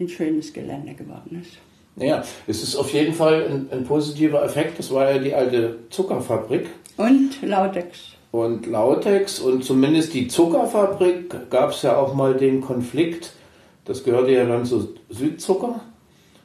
ein 0.00 0.08
schönes 0.08 0.54
Gelände 0.54 0.94
geworden 0.94 1.42
ist. 1.42 1.58
Ja, 1.96 2.24
es 2.46 2.62
ist 2.62 2.74
auf 2.74 2.90
jeden 2.94 3.12
Fall 3.12 3.44
ein, 3.44 3.68
ein 3.70 3.84
positiver 3.84 4.42
Effekt. 4.42 4.78
Das 4.78 4.90
war 4.90 5.12
ja 5.12 5.18
die 5.18 5.34
alte 5.34 5.76
Zuckerfabrik. 5.90 6.70
Und 6.96 7.42
Lautex. 7.42 8.16
Und 8.30 8.64
Lautex 8.64 9.40
und 9.40 9.62
zumindest 9.62 10.14
die 10.14 10.26
Zuckerfabrik 10.26 11.50
gab 11.50 11.72
es 11.72 11.82
ja 11.82 11.98
auch 11.98 12.14
mal 12.14 12.34
den 12.34 12.62
Konflikt, 12.62 13.34
das 13.84 14.04
gehörte 14.04 14.32
ja 14.32 14.46
dann 14.46 14.64
zu 14.64 14.94
Südzucker, 15.10 15.82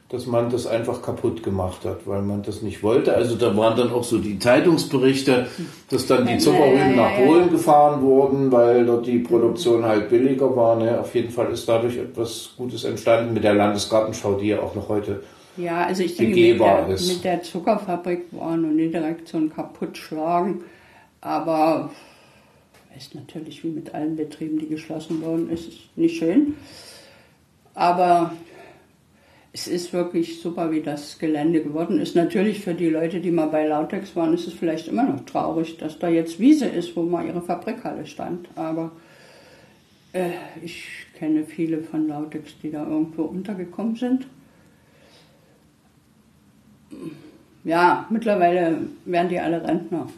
dass 0.08 0.26
man 0.26 0.48
das 0.48 0.66
einfach 0.66 1.02
kaputt 1.02 1.42
gemacht 1.42 1.84
hat, 1.84 2.06
weil 2.06 2.22
man 2.22 2.42
das 2.42 2.62
nicht 2.62 2.82
wollte. 2.82 3.14
Also 3.14 3.36
da 3.36 3.54
waren 3.56 3.76
dann 3.76 3.92
auch 3.92 4.04
so 4.04 4.18
die 4.18 4.38
Zeitungsberichte, 4.38 5.48
dass 5.90 6.06
dann 6.06 6.26
die 6.26 6.38
Zuckerrüben 6.38 6.96
nach 6.96 7.16
Polen 7.16 7.50
gefahren 7.50 8.00
wurden, 8.00 8.50
weil 8.50 8.86
dort 8.86 9.06
die 9.06 9.18
Produktion 9.18 9.84
halt 9.84 10.08
billiger 10.08 10.56
war. 10.56 10.76
Ne? 10.76 10.98
Auf 10.98 11.14
jeden 11.14 11.30
Fall 11.30 11.50
ist 11.50 11.68
dadurch 11.68 11.98
etwas 11.98 12.54
Gutes 12.56 12.84
entstanden 12.84 13.34
mit 13.34 13.44
der 13.44 13.54
Landesgartenschau, 13.54 14.34
die 14.34 14.48
ja 14.48 14.60
auch 14.60 14.74
noch 14.74 14.88
heute 14.88 15.22
ja, 15.58 15.86
also 15.86 16.04
ich 16.04 16.16
denke, 16.16 16.40
mit 16.40 16.60
der, 16.60 16.86
mit 16.86 17.24
der, 17.24 17.42
Zuckerfabrik 17.42 18.26
war 18.30 18.56
noch 18.56 18.68
nicht 18.68 18.94
direkt 18.94 19.26
so 19.26 19.38
ein 19.38 19.52
Kaputtschlagen, 19.52 20.62
aber 21.20 21.90
ist 22.96 23.16
natürlich 23.16 23.64
wie 23.64 23.70
mit 23.70 23.92
allen 23.92 24.14
Betrieben, 24.14 24.60
die 24.60 24.68
geschlossen 24.68 25.20
wurden, 25.20 25.50
ist 25.50 25.68
es 25.68 25.74
nicht 25.96 26.16
schön. 26.16 26.54
Aber 27.74 28.32
es 29.52 29.66
ist 29.66 29.92
wirklich 29.92 30.40
super, 30.40 30.70
wie 30.70 30.82
das 30.82 31.18
Gelände 31.18 31.62
geworden 31.62 32.00
ist. 32.00 32.14
Natürlich 32.14 32.60
für 32.60 32.74
die 32.74 32.90
Leute, 32.90 33.20
die 33.20 33.30
mal 33.30 33.46
bei 33.46 33.66
Lautex 33.66 34.14
waren, 34.14 34.34
ist 34.34 34.46
es 34.46 34.54
vielleicht 34.54 34.88
immer 34.88 35.04
noch 35.04 35.24
traurig, 35.24 35.78
dass 35.78 35.98
da 35.98 36.08
jetzt 36.08 36.38
Wiese 36.38 36.66
ist, 36.66 36.94
wo 36.96 37.02
mal 37.02 37.26
ihre 37.26 37.42
Fabrikhalle 37.42 38.06
stand. 38.06 38.48
Aber 38.54 38.92
äh, 40.12 40.30
ich 40.62 40.84
kenne 41.18 41.44
viele 41.44 41.82
von 41.82 42.08
Lautex, 42.08 42.58
die 42.62 42.70
da 42.70 42.86
irgendwo 42.86 43.22
untergekommen 43.22 43.96
sind 43.96 44.26
ja, 47.64 48.06
mittlerweile 48.10 48.78
werden 49.04 49.28
die 49.28 49.38
alle 49.38 49.62
Rentner, 49.62 50.08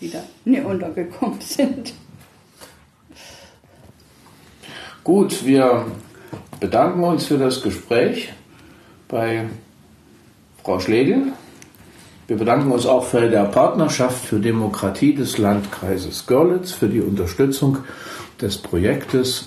die 0.00 0.10
da 0.10 0.22
nie 0.44 0.60
untergekommen 0.60 1.40
sind. 1.40 1.94
Gut, 5.02 5.44
wir 5.44 5.86
bedanken 6.60 7.02
uns 7.04 7.26
für 7.26 7.36
das 7.36 7.62
Gespräch 7.62 8.32
bei 9.14 9.44
Frau 10.64 10.80
Schlegel. 10.80 11.34
Wir 12.26 12.36
bedanken 12.36 12.72
uns 12.72 12.84
auch 12.84 13.04
für 13.04 13.30
der 13.30 13.44
Partnerschaft 13.44 14.24
für 14.24 14.40
Demokratie 14.40 15.14
des 15.14 15.38
Landkreises 15.38 16.26
Görlitz 16.26 16.72
für 16.72 16.88
die 16.88 17.00
Unterstützung 17.00 17.78
des 18.40 18.58
Projektes 18.58 19.46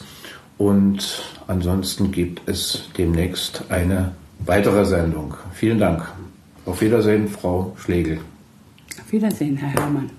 und 0.57 1.21
ansonsten 1.47 2.11
gibt 2.11 2.47
es 2.47 2.87
demnächst 2.97 3.65
eine 3.67 4.13
weitere 4.39 4.85
Sendung. 4.85 5.33
Vielen 5.51 5.79
Dank. 5.79 6.07
Auf 6.65 6.79
Wiedersehen, 6.79 7.27
Frau 7.27 7.75
Schlegel. 7.77 8.19
Auf 9.01 9.11
Wiedersehen, 9.11 9.57
Herr 9.57 9.83
Herrmann. 9.83 10.09